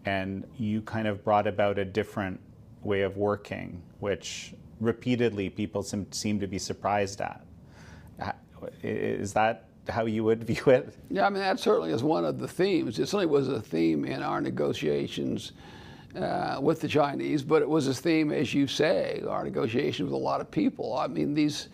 and 0.06 0.46
you 0.58 0.82
kind 0.82 1.08
of 1.08 1.24
brought 1.24 1.48
about 1.48 1.78
a 1.78 1.86
different 1.86 2.40
way 2.84 3.02
of 3.02 3.18
working, 3.18 3.82
which 4.00 4.54
repeatedly 4.80 5.50
people 5.50 5.84
seem, 5.84 6.40
to 6.40 6.48
be 6.48 6.60
surprised 6.60 7.22
at. 7.22 7.46
Is 8.84 9.34
that 9.34 9.66
how 9.88 10.06
you 10.06 10.24
would 10.24 10.44
view 10.46 10.64
it? 10.68 10.96
Yeah, 11.10 11.26
I 11.26 11.30
mean, 11.30 11.42
that 11.42 11.60
certainly 11.60 11.92
is 11.92 12.04
one 12.04 12.26
of 12.26 12.40
the 12.40 12.48
themes. 12.48 13.00
It 13.00 13.08
certainly 13.08 13.26
was 13.26 13.48
a 13.50 13.62
theme 13.62 14.06
in 14.06 14.22
our 14.22 14.42
negotiations 14.42 15.52
uh, 16.16 16.60
with 16.62 16.82
the 16.82 16.88
Chinese, 16.88 17.44
but 17.44 17.62
it 17.62 17.70
was 17.70 17.88
a 17.88 17.94
theme, 17.94 18.32
as 18.32 18.54
you 18.54 18.68
say, 18.68 19.22
our 19.28 19.44
negotiations 19.44 20.08
with 20.08 20.14
a 20.14 20.24
lot 20.24 20.42
of 20.42 20.50
people. 20.50 20.98
I 20.98 21.08
mean, 21.08 21.34
these 21.34 21.70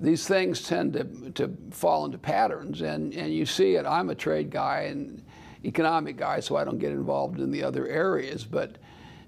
these 0.00 0.26
things 0.26 0.62
tend 0.62 0.92
to, 0.94 1.04
to 1.32 1.56
fall 1.70 2.04
into 2.04 2.18
patterns, 2.18 2.82
and, 2.82 3.14
and 3.14 3.32
you 3.32 3.46
see 3.46 3.76
it. 3.76 3.86
I'm 3.86 4.10
a 4.10 4.14
trade 4.14 4.50
guy, 4.50 4.82
and 4.82 5.23
economic 5.64 6.16
guy, 6.16 6.40
so 6.40 6.56
I 6.56 6.64
don't 6.64 6.78
get 6.78 6.92
involved 6.92 7.40
in 7.40 7.50
the 7.50 7.62
other 7.62 7.86
areas. 7.88 8.44
But 8.44 8.76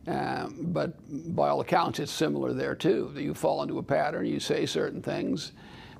um, 0.06 0.66
but 0.68 0.94
by 1.34 1.48
all 1.48 1.60
accounts, 1.60 1.98
it's 1.98 2.12
similar 2.12 2.52
there 2.52 2.74
too. 2.76 3.12
You 3.16 3.34
fall 3.34 3.62
into 3.62 3.78
a 3.78 3.82
pattern. 3.82 4.26
You 4.26 4.38
say 4.38 4.64
certain 4.66 5.02
things. 5.02 5.52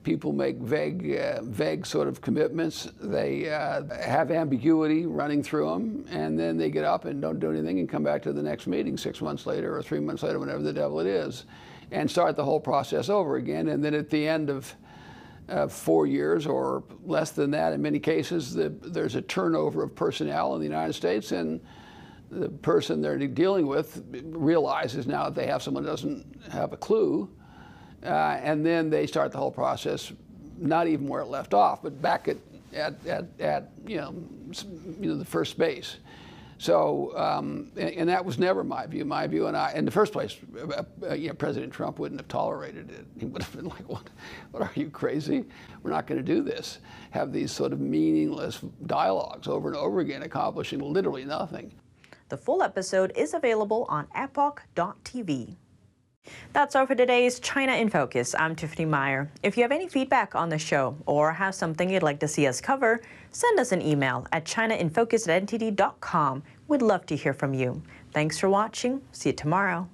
People 0.05 0.33
make 0.33 0.59
vague, 0.59 1.19
uh, 1.19 1.43
vague 1.43 1.85
sort 1.85 2.07
of 2.07 2.21
commitments. 2.21 2.89
They 3.01 3.51
uh, 3.51 3.83
have 4.01 4.31
ambiguity 4.31 5.05
running 5.05 5.43
through 5.43 5.69
them, 5.69 6.07
and 6.09 6.39
then 6.39 6.57
they 6.57 6.71
get 6.71 6.85
up 6.85 7.07
and 7.07 7.21
don't 7.21 7.41
do 7.41 7.51
anything 7.51 7.81
and 7.81 7.89
come 7.89 8.05
back 8.05 8.23
to 8.23 8.33
the 8.33 8.43
next 8.43 8.69
meeting 8.69 8.97
six 8.97 9.21
months 9.21 9.47
later 9.47 9.77
or 9.77 9.83
three 9.83 9.99
months 9.99 10.23
later, 10.23 10.39
whenever 10.39 10.63
the 10.63 10.73
devil 10.73 11.01
it 11.01 11.09
is, 11.09 11.47
and 11.91 12.09
start 12.09 12.37
the 12.37 12.45
whole 12.45 12.61
process 12.61 13.09
over 13.09 13.35
again. 13.35 13.67
And 13.67 13.85
then 13.85 13.95
at 13.95 14.09
the 14.09 14.29
end 14.29 14.49
of 14.49 14.73
uh, 15.49 15.69
four 15.69 16.07
years 16.07 16.47
or 16.47 16.83
less 17.05 17.31
than 17.31 17.51
that 17.53 17.73
in 17.73 17.81
many 17.81 17.99
cases. 17.99 18.55
The, 18.55 18.69
there's 18.69 19.15
a 19.15 19.23
turnover 19.23 19.83
of 19.83 19.95
personnel 19.95 20.55
in 20.55 20.61
the 20.61 20.67
United 20.67 20.95
States, 20.95 21.33
and 21.33 21.61
the 22.31 22.49
person 22.49 23.01
they're 23.01 23.19
dealing 23.19 23.67
with 23.67 24.05
realizes 24.25 25.07
now 25.07 25.25
that 25.25 25.35
they 25.35 25.47
have 25.47 25.63
someone 25.63 25.85
who 25.85 25.91
doesn't 25.91 26.27
have 26.51 26.73
a 26.73 26.77
clue, 26.77 27.31
uh, 28.05 28.39
and 28.43 28.67
then 28.67 28.91
they 28.91 29.07
start 29.07 29.33
the 29.33 29.39
whole 29.39 29.51
process, 29.53 30.13
not 30.59 30.89
even 30.89 31.07
where 31.07 31.23
it 31.23 31.27
left 31.29 31.55
off, 31.55 31.83
but 31.83 32.01
back 32.03 32.29
at, 32.29 32.37
at, 32.75 32.95
at, 33.07 33.27
at 33.39 33.71
you, 33.87 33.97
know, 33.99 34.15
you 35.01 35.09
know, 35.09 35.17
the 35.17 35.25
first 35.25 35.57
base. 35.59 35.97
So, 36.59 37.17
um, 37.17 37.71
and, 37.77 37.91
and, 37.91 38.09
that 38.09 38.25
was 38.25 38.39
never 38.39 38.65
my 38.65 38.87
view. 38.87 39.05
My 39.05 39.27
view, 39.27 39.47
and 39.47 39.57
I, 39.57 39.73
in 39.73 39.85
the 39.85 39.91
first 39.91 40.13
place, 40.13 40.37
uh, 40.59 40.85
uh, 41.03 41.15
you 41.15 41.29
know, 41.29 41.35
President 41.35 41.71
Trump 41.71 41.99
wouldn't 41.99 42.19
have 42.19 42.29
tolerated 42.29 42.91
it. 42.91 43.05
He 43.19 43.27
would 43.27 43.43
have 43.43 43.55
been 43.55 43.67
like, 43.77 43.87
"What? 43.89 44.09
What 44.53 44.63
are 44.63 44.71
you 44.75 44.89
crazy? 44.89 45.45
We're 45.83 45.91
not 45.91 46.07
going 46.07 46.25
to 46.25 46.35
do 46.35 46.43
this." 46.43 46.79
Have 47.11 47.33
these 47.33 47.53
sort 47.53 47.73
of 47.73 47.81
meaningless 47.81 48.61
dialogues 48.87 49.49
over 49.49 49.69
and 49.69 49.77
over 49.77 50.01
again, 50.01 50.23
accomplishing 50.23 50.81
literally 50.81 51.27
nothing. 51.27 51.73
The 52.29 52.39
full 52.39 52.63
episode 52.63 53.13
is 53.17 53.35
available 53.35 53.87
on 53.89 54.09
Epoch.tv. 54.15 55.57
That's 56.53 56.75
all 56.75 56.87
for 56.87 56.95
today's 56.95 57.39
China 57.39 57.75
in 57.75 57.89
Focus. 57.89 58.35
I'm 58.37 58.57
Tiffany 58.57 58.85
Meier. 58.85 59.31
If 59.43 59.57
you 59.57 59.63
have 59.63 59.73
any 59.73 59.89
feedback 59.89 60.35
on 60.35 60.49
the 60.49 60.59
show 60.59 60.97
or 61.07 61.33
have 61.33 61.55
something 61.55 61.91
you'd 61.91 62.03
like 62.03 62.21
to 62.21 62.29
see 62.29 62.47
us 62.47 62.61
cover, 62.61 63.01
send 63.37 63.61
us 63.61 63.71
an 63.71 63.83
email 63.83 64.27
at 64.33 64.47
chinainfocus 64.47 65.29
at 65.29 65.47
ntd.com. 65.47 66.43
We'd 66.69 66.81
love 66.81 67.05
to 67.07 67.17
hear 67.17 67.35
from 67.35 67.53
you. 67.53 67.83
Thanks 68.13 68.39
for 68.39 68.49
watching. 68.49 69.03
See 69.13 69.29
you 69.29 69.35
tomorrow. 69.35 69.89